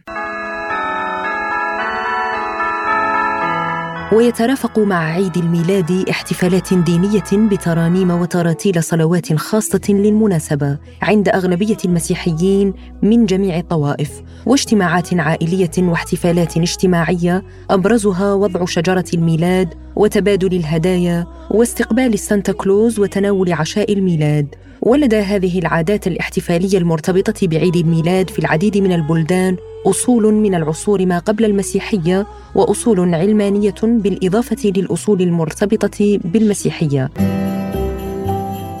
ويترافق 4.12 4.78
مع 4.78 5.12
عيد 5.12 5.36
الميلاد 5.36 6.08
احتفالات 6.10 6.74
دينية 6.74 7.24
بترانيم 7.32 8.10
وتراتيل 8.10 8.82
صلوات 8.82 9.34
خاصة 9.34 9.80
للمناسبة 9.88 10.78
عند 11.02 11.28
أغلبية 11.28 11.76
المسيحيين 11.84 12.74
من 13.02 13.26
جميع 13.26 13.58
الطوائف 13.58 14.10
واجتماعات 14.46 15.14
عائلية 15.14 15.70
واحتفالات 15.78 16.56
اجتماعية 16.56 17.42
أبرزها 17.70 18.34
وضع 18.34 18.64
شجرة 18.64 19.04
الميلاد 19.14 19.74
وتبادل 19.96 20.56
الهدايا 20.56 21.26
واستقبال 21.50 22.14
السانتا 22.14 22.52
كلوز 22.52 22.98
وتناول 22.98 23.52
عشاء 23.52 23.92
الميلاد. 23.92 24.54
ولدى 24.82 25.16
هذه 25.16 25.58
العادات 25.58 26.06
الاحتفالية 26.06 26.78
المرتبطة 26.78 27.46
بعيد 27.46 27.76
الميلاد 27.76 28.30
في 28.30 28.38
العديد 28.38 28.78
من 28.78 28.92
البلدان 28.92 29.56
أصول 29.86 30.34
من 30.34 30.54
العصور 30.54 31.06
ما 31.06 31.18
قبل 31.18 31.44
المسيحية 31.44 32.26
وأصول 32.54 33.14
علمانية 33.14 33.74
بالإضافة 33.82 34.72
للأصول 34.76 35.22
المرتبطة 35.22 36.18
بالمسيحية. 36.24 37.10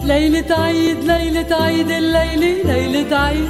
ليلة 0.04 0.54
عيد 0.58 0.98
ليلة 1.04 1.56
عيد 1.56 1.90
الليلة 1.90 2.62
ليلة 2.62 3.16
عيد. 3.16 3.48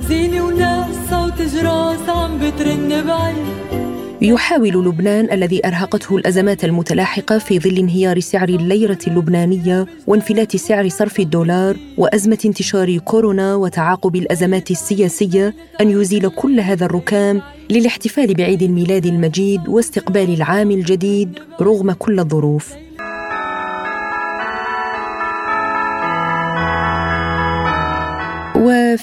زينة 0.00 0.44
وناس 0.44 0.94
صوت 1.10 1.42
جراس 1.42 2.08
عم 2.08 2.38
بترن 2.38 3.06
بعيد. 3.06 3.85
يحاول 4.22 4.86
لبنان 4.86 5.30
الذي 5.32 5.66
أرهقته 5.66 6.16
الأزمات 6.16 6.64
المتلاحقة 6.64 7.38
في 7.38 7.58
ظل 7.58 7.78
انهيار 7.78 8.20
سعر 8.20 8.48
الليرة 8.48 8.98
اللبنانية 9.06 9.86
وانفلات 10.06 10.56
سعر 10.56 10.88
صرف 10.88 11.20
الدولار 11.20 11.76
وأزمة 11.98 12.38
انتشار 12.44 12.98
كورونا 12.98 13.54
وتعاقب 13.54 14.16
الأزمات 14.16 14.70
السياسية 14.70 15.54
أن 15.80 15.90
يزيل 15.90 16.28
كل 16.28 16.60
هذا 16.60 16.84
الركام 16.84 17.42
للاحتفال 17.70 18.34
بعيد 18.34 18.62
الميلاد 18.62 19.06
المجيد 19.06 19.68
واستقبال 19.68 20.34
العام 20.34 20.70
الجديد 20.70 21.38
رغم 21.60 21.92
كل 21.92 22.20
الظروف. 22.20 22.85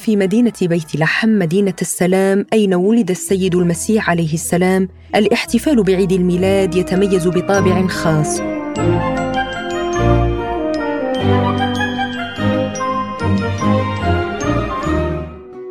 وفي 0.03 0.15
مدينة 0.15 0.53
بيت 0.61 0.95
لحم 0.95 1.29
مدينة 1.29 1.73
السلام 1.81 2.45
أين 2.53 2.73
ولد 2.73 3.09
السيد 3.09 3.55
المسيح 3.55 4.09
عليه 4.09 4.33
السلام. 4.33 4.89
الاحتفال 5.15 5.83
بعيد 5.83 6.11
الميلاد 6.11 6.75
يتميز 6.75 7.27
بطابع 7.27 7.87
خاص. 7.87 8.41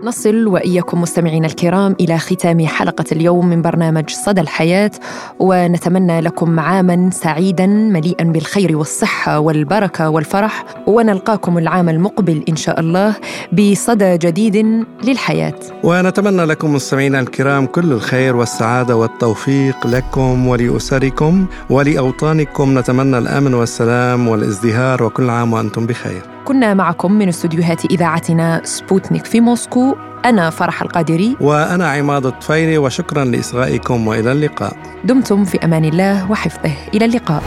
نصل 0.05 0.47
وإياكم 0.47 1.01
مستمعينا 1.01 1.47
الكرام 1.47 1.97
إلى 2.01 2.19
ختام 2.19 2.67
حلقة 2.67 3.05
اليوم 3.12 3.47
من 3.47 3.62
برنامج 3.62 4.11
صدى 4.11 4.41
الحياة 4.41 4.91
ونتمنى 5.38 6.21
لكم 6.21 6.61
عاما 6.61 7.11
سعيدا 7.12 7.67
مليئا 7.67 8.25
بالخير 8.25 8.77
والصحة 8.77 9.38
والبركة 9.38 10.09
والفرح 10.11 10.65
ونلقاكم 10.87 11.59
العام 11.59 11.88
المقبل 11.88 12.45
إن 12.49 12.57
شاء 12.57 12.81
الله 12.81 13.17
بصدى 13.53 14.19
جديد 14.19 14.85
للحياة. 15.05 15.59
ونتمنى 15.85 16.45
لكم 16.45 16.75
مستمعينا 16.75 17.21
الكرام 17.21 17.67
كل 17.67 17.93
الخير 17.93 18.37
والسعادة 18.37 18.97
والتوفيق 18.97 19.87
لكم 19.87 20.47
ولأسركم 20.49 21.47
ولأوطانكم 21.71 22.79
نتمنى 22.79 23.19
الأمن 23.19 23.55
والسلام 23.55 24.29
والازدهار 24.29 25.03
وكل 25.03 25.31
عام 25.31 25.53
وأنتم 25.53 25.87
بخير. 25.87 26.32
كنا 26.45 26.75
معكم 26.75 27.13
من 27.13 27.29
استديوهات 27.29 27.85
إذاعتنا 27.85 28.61
سبوتنيك 28.65 29.27
في 29.27 29.41
موسكو 29.41 29.97
أنا 30.25 30.51
فرح 30.51 30.83
القادري 30.83 31.37
وأنا 31.41 31.89
عماد 31.89 32.27
الطفيلي 32.27 32.79
وشكرا 32.79 33.25
لإصغائكم 33.25 34.07
وإلى 34.07 34.33
اللقاء. 34.33 34.77
دمتم 35.05 35.45
في 35.45 35.65
أمان 35.65 35.85
الله 35.85 36.31
وحفظه 36.31 36.73
إلى 36.95 37.05
اللقاء. 37.05 37.43